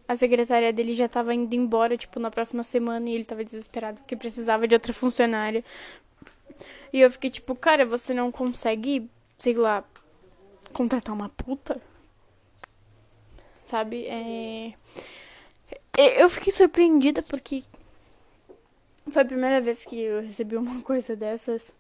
a 0.08 0.16
secretária 0.16 0.72
dele 0.72 0.94
já 0.94 1.06
estava 1.06 1.34
indo 1.34 1.56
embora, 1.56 1.98
tipo, 1.98 2.20
na 2.20 2.30
próxima 2.32 2.64
semana, 2.64 3.10
e 3.10 3.14
ele 3.14 3.24
estava 3.24 3.44
desesperado 3.44 3.98
porque 3.98 4.16
precisava 4.16 4.68
de 4.68 4.76
outra 4.76 4.94
funcionária. 4.94 5.64
E 6.94 7.02
eu 7.02 7.12
fiquei 7.12 7.30
tipo, 7.30 7.56
cara, 7.56 7.86
você 7.86 8.14
não 8.14 8.32
consegue, 8.32 9.10
sei 9.38 9.56
lá, 9.56 9.84
contratar 10.72 11.14
uma 11.16 11.30
puta? 11.30 11.82
Sabe? 13.66 14.06
É. 14.06 14.74
Eu 15.98 16.30
fiquei 16.30 16.52
surpreendida 16.52 17.22
porque 17.22 17.64
foi 19.10 19.22
a 19.22 19.26
primeira 19.26 19.62
vez 19.62 19.84
que 19.86 20.00
eu 20.00 20.22
recebi 20.22 20.58
uma 20.58 20.82
coisa 20.84 21.16
dessas. 21.16 21.74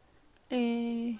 É... 0.50 1.14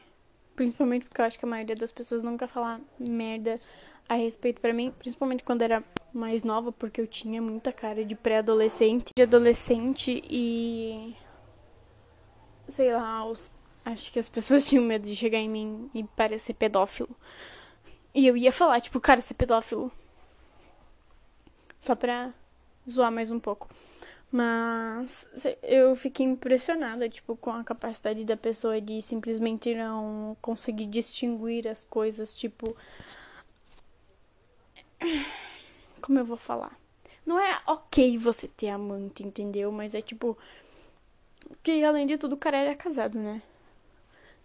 Principalmente 0.56 1.06
porque 1.06 1.20
eu 1.20 1.26
acho 1.26 1.38
que 1.38 1.46
a 1.46 1.50
maioria 1.50 1.76
das 1.76 1.92
pessoas 1.92 2.24
nunca 2.24 2.48
fala 2.48 2.80
merda 2.98 3.60
a 4.08 4.16
respeito 4.16 4.62
para 4.62 4.72
mim, 4.72 4.94
principalmente 4.98 5.44
quando 5.44 5.64
era 5.64 5.84
mais 6.14 6.44
nova, 6.44 6.72
porque 6.72 7.02
eu 7.02 7.08
tinha 7.08 7.42
muita 7.42 7.74
cara 7.74 8.06
de 8.06 8.16
pré-adolescente, 8.16 9.12
de 9.14 9.22
adolescente 9.22 10.24
e 10.30 11.14
sei 12.70 12.94
lá, 12.94 13.26
os... 13.26 13.52
acho 13.84 14.12
que 14.14 14.20
as 14.20 14.30
pessoas 14.30 14.66
tinham 14.70 14.84
medo 14.84 15.06
de 15.06 15.16
chegar 15.16 15.40
em 15.40 15.50
mim 15.50 15.90
e 15.94 16.04
parecer 16.04 16.54
pedófilo. 16.54 17.10
E 18.14 18.26
eu 18.26 18.38
ia 18.38 18.52
falar, 18.52 18.80
tipo, 18.80 19.02
cara, 19.02 19.20
ser 19.20 19.34
pedófilo. 19.34 19.92
Só 21.82 21.96
pra 21.96 22.34
zoar 22.90 23.12
mais 23.12 23.32
um 23.32 23.40
pouco. 23.40 23.70
Mas 24.32 25.28
eu 25.64 25.96
fiquei 25.96 26.26
impressionada, 26.26 27.08
tipo, 27.08 27.38
com 27.38 27.52
a 27.52 27.64
capacidade 27.64 28.26
da 28.26 28.36
pessoa 28.36 28.82
de 28.82 29.02
simplesmente 29.02 29.74
não 29.74 30.36
conseguir 30.42 30.88
distinguir 30.88 31.68
as 31.68 31.86
coisas, 31.86 32.34
tipo. 32.34 32.76
Como 36.02 36.20
eu 36.20 36.26
vou 36.26 36.38
falar? 36.38 36.78
Não 37.26 37.40
é 37.40 37.62
ok 37.66 38.18
você 38.18 38.48
ter 38.48 38.70
amante, 38.70 39.24
entendeu? 39.24 39.72
Mas 39.72 39.94
é 39.96 40.02
tipo. 40.02 40.38
Que 41.64 41.84
além 41.84 42.06
de 42.06 42.18
tudo 42.18 42.34
o 42.34 42.38
cara 42.38 42.58
era 42.58 42.76
casado, 42.76 43.18
né? 43.18 43.42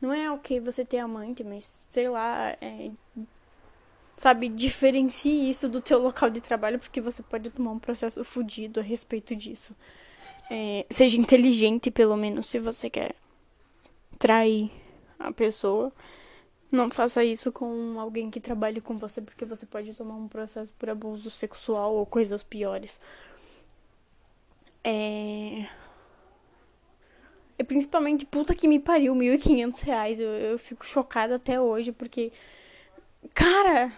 Não 0.00 0.12
é 0.12 0.30
ok 0.30 0.60
você 0.60 0.84
ter 0.84 0.98
amante, 0.98 1.44
mas 1.44 1.72
sei 1.90 2.08
lá, 2.08 2.56
é, 2.60 2.90
sabe, 4.20 4.50
diferencie 4.50 5.48
isso 5.48 5.66
do 5.66 5.80
teu 5.80 5.98
local 5.98 6.28
de 6.28 6.42
trabalho, 6.42 6.78
porque 6.78 7.00
você 7.00 7.22
pode 7.22 7.48
tomar 7.48 7.70
um 7.70 7.78
processo 7.78 8.22
fudido 8.22 8.78
a 8.78 8.82
respeito 8.82 9.34
disso. 9.34 9.74
É, 10.50 10.84
seja 10.90 11.16
inteligente, 11.16 11.90
pelo 11.90 12.14
menos, 12.18 12.46
se 12.46 12.58
você 12.58 12.90
quer 12.90 13.14
trair 14.18 14.70
a 15.18 15.32
pessoa. 15.32 15.90
Não 16.70 16.90
faça 16.90 17.24
isso 17.24 17.50
com 17.50 17.98
alguém 17.98 18.30
que 18.30 18.38
trabalhe 18.40 18.78
com 18.78 18.94
você, 18.94 19.22
porque 19.22 19.46
você 19.46 19.64
pode 19.64 19.96
tomar 19.96 20.16
um 20.16 20.28
processo 20.28 20.70
por 20.78 20.90
abuso 20.90 21.30
sexual 21.30 21.94
ou 21.94 22.04
coisas 22.04 22.42
piores. 22.42 23.00
É. 24.84 25.66
É 27.56 27.64
principalmente, 27.64 28.26
puta 28.26 28.54
que 28.54 28.68
me 28.68 28.78
pariu, 28.78 29.14
1.500 29.14 29.80
reais. 29.80 30.20
Eu, 30.20 30.28
eu 30.28 30.58
fico 30.58 30.84
chocada 30.84 31.36
até 31.36 31.58
hoje, 31.58 31.90
porque. 31.90 32.30
Cara! 33.32 33.90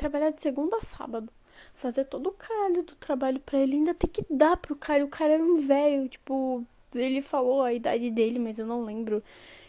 Trabalhar 0.00 0.30
de 0.30 0.40
segunda 0.40 0.78
a 0.78 0.80
sábado. 0.80 1.30
Fazer 1.74 2.06
todo 2.06 2.28
o 2.28 2.32
caralho 2.32 2.82
do 2.82 2.94
trabalho 2.94 3.38
pra 3.38 3.58
ele. 3.58 3.76
Ainda 3.76 3.92
tem 3.92 4.08
que 4.08 4.24
dar 4.30 4.56
pro 4.56 4.74
cara. 4.74 5.04
O 5.04 5.08
cara 5.08 5.34
era 5.34 5.42
um 5.42 5.56
velho, 5.56 6.08
tipo. 6.08 6.64
Ele 6.94 7.20
falou 7.20 7.62
a 7.62 7.74
idade 7.74 8.10
dele, 8.10 8.38
mas 8.38 8.58
eu 8.58 8.66
não 8.66 8.82
lembro. 8.82 9.22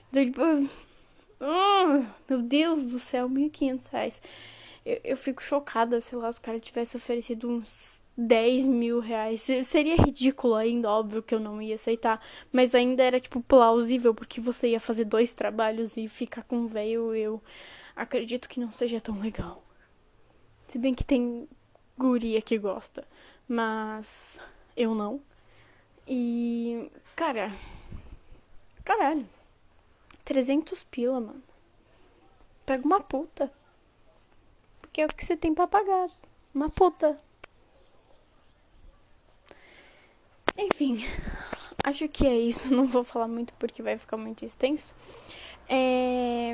Então, 0.10 0.26
tipo. 0.26 0.42
Oh, 1.42 2.06
meu 2.30 2.42
Deus 2.42 2.86
do 2.86 2.98
céu, 2.98 3.28
1.500 3.28 3.90
reais. 3.92 4.22
Eu, 4.86 5.02
eu 5.04 5.18
fico 5.18 5.44
chocada, 5.44 6.00
sei 6.00 6.18
lá, 6.18 6.32
se 6.32 6.40
o 6.40 6.42
cara 6.42 6.62
tivesse 6.62 6.96
oferecido 6.96 7.50
uns 7.50 8.02
10 8.16 8.64
mil 8.64 9.02
reais. 9.02 9.42
Seria 9.66 9.98
ridículo 9.98 10.56
ainda, 10.56 10.90
óbvio 10.90 11.22
que 11.22 11.36
eu 11.36 11.42
não 11.42 11.62
ia 11.62 11.76
aceitar. 11.76 12.26
Mas 12.54 12.74
ainda 12.74 13.04
era, 13.04 13.20
tipo, 13.20 13.42
plausível, 13.42 14.16
porque 14.16 14.40
você 14.40 14.70
ia 14.70 14.80
fazer 14.80 15.04
dois 15.04 15.34
trabalhos 15.34 15.98
e 15.98 16.08
ficar 16.08 16.44
com 16.44 16.56
um 16.56 16.68
velho, 16.68 17.14
eu 17.14 17.42
acredito 17.94 18.48
que 18.48 18.62
não 18.62 18.72
seja 18.72 19.02
tão 19.02 19.20
legal. 19.20 19.62
Se 20.72 20.78
bem 20.78 20.96
que 20.96 21.04
tem 21.04 21.50
guria 21.98 22.42
que 22.42 22.58
gosta. 22.58 23.06
Mas 23.46 24.40
eu 24.76 24.96
não. 24.96 25.22
E. 26.08 26.90
Cara. 27.14 27.52
Caralho. 28.86 29.28
300 30.24 30.82
pila, 30.86 31.20
mano. 31.20 31.44
Pega 32.66 32.86
uma 32.86 33.02
puta. 33.02 33.52
Porque 34.80 35.02
é 35.02 35.06
o 35.06 35.10
que 35.10 35.26
você 35.26 35.36
tem 35.36 35.54
pra 35.54 35.68
pagar. 35.68 36.10
Uma 36.56 36.70
puta. 36.70 37.20
Enfim, 40.58 41.04
acho 41.84 42.08
que 42.08 42.26
é 42.26 42.38
isso. 42.38 42.74
Não 42.74 42.86
vou 42.86 43.04
falar 43.04 43.28
muito 43.28 43.54
porque 43.56 43.84
vai 43.84 43.98
ficar 43.98 44.16
muito 44.16 44.46
extenso. 44.46 44.96
É... 45.68 46.54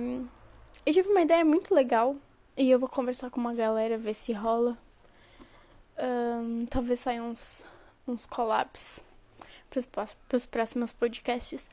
Eu 0.84 0.94
tive 0.94 1.10
uma 1.10 1.22
ideia 1.22 1.46
muito 1.46 1.76
legal 1.76 2.16
e 2.58 2.72
eu 2.72 2.80
vou 2.80 2.90
conversar 2.90 3.30
com 3.30 3.40
uma 3.40 3.54
galera, 3.54 3.98
ver 3.98 4.16
se 4.16 4.34
rola. 4.34 4.78
Um, 6.00 6.66
talvez 6.66 7.00
saiam 7.00 7.30
uns, 7.30 7.64
uns 8.08 8.26
collabs 8.26 9.00
para 9.70 10.38
os 10.38 10.46
próximos 10.46 10.92
podcasts. 10.92 11.68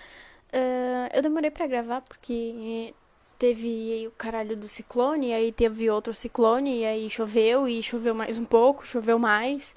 Uh, 0.53 1.09
eu 1.13 1.23
demorei 1.23 1.51
para 1.51 1.67
gravar 1.67 2.03
porque 2.03 2.95
teve 3.39 4.07
o 4.07 4.11
caralho 4.13 4.57
do 4.57 4.69
ciclone, 4.69 5.33
aí 5.33 5.51
teve 5.53 5.91
outro 5.91 6.13
ciclone, 6.15 6.81
e 6.81 6.85
aí 6.85 7.11
choveu, 7.11 7.67
e 7.67 7.83
choveu 7.83 8.15
mais 8.15 8.39
um 8.39 8.45
pouco, 8.45 8.87
choveu 8.87 9.19
mais. 9.19 9.75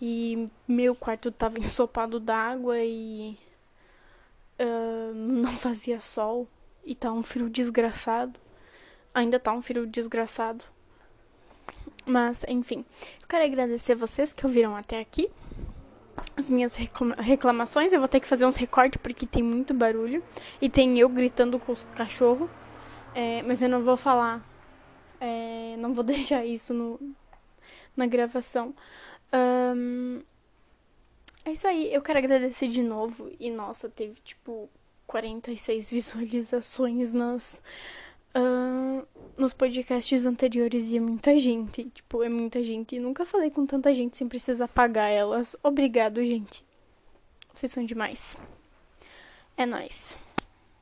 E 0.00 0.48
meu 0.68 0.94
quarto 0.94 1.30
tava 1.30 1.58
ensopado 1.60 2.20
d'água 2.20 2.78
e 2.78 3.36
uh, 4.58 5.14
não 5.14 5.52
fazia 5.52 6.00
sol. 6.00 6.46
E 6.84 6.94
tá 6.94 7.12
um 7.12 7.22
frio 7.22 7.48
desgraçado. 7.48 8.38
Ainda 9.14 9.38
tá 9.38 9.52
um 9.52 9.62
frio 9.62 9.86
desgraçado. 9.86 10.64
Mas, 12.06 12.44
enfim. 12.48 12.84
Eu 13.20 13.28
quero 13.28 13.44
agradecer 13.44 13.94
vocês 13.94 14.32
que 14.32 14.46
ouviram 14.46 14.76
até 14.76 15.00
aqui. 15.00 15.30
As 16.36 16.48
minhas 16.48 16.74
reclamações. 17.18 17.92
Eu 17.92 18.00
vou 18.00 18.08
ter 18.08 18.20
que 18.20 18.26
fazer 18.26 18.46
uns 18.46 18.56
recortes 18.56 19.00
porque 19.02 19.26
tem 19.26 19.42
muito 19.42 19.74
barulho. 19.74 20.22
E 20.60 20.68
tem 20.68 20.98
eu 20.98 21.08
gritando 21.08 21.58
com 21.58 21.72
os 21.72 21.82
cachorros. 21.94 22.48
É, 23.14 23.42
mas 23.42 23.62
eu 23.62 23.68
não 23.68 23.82
vou 23.82 23.96
falar. 23.96 24.44
É, 25.20 25.76
não 25.78 25.92
vou 25.92 26.02
deixar 26.04 26.44
isso 26.44 26.72
no, 26.72 26.98
na 27.96 28.06
gravação. 28.06 28.74
Um, 29.32 30.22
é 31.44 31.52
isso 31.52 31.66
aí, 31.66 31.92
eu 31.92 32.02
quero 32.02 32.18
agradecer 32.18 32.68
de 32.68 32.82
novo. 32.82 33.30
E 33.38 33.50
nossa, 33.50 33.88
teve 33.88 34.20
tipo 34.22 34.68
46 35.06 35.90
visualizações 35.90 37.12
nas, 37.12 37.62
uh, 38.34 39.06
nos 39.36 39.52
podcasts 39.52 40.26
anteriores 40.26 40.92
é 40.92 41.00
muita 41.00 41.36
gente. 41.36 41.84
Tipo, 41.90 42.22
é 42.22 42.28
muita 42.28 42.62
gente. 42.62 42.98
Nunca 42.98 43.24
falei 43.24 43.50
com 43.50 43.66
tanta 43.66 43.92
gente 43.92 44.16
sem 44.16 44.28
precisar 44.28 44.68
pagar 44.68 45.08
elas. 45.08 45.56
Obrigado, 45.62 46.24
gente. 46.24 46.64
Vocês 47.54 47.72
são 47.72 47.84
demais. 47.84 48.36
É 49.56 49.66
nóis. 49.66 50.16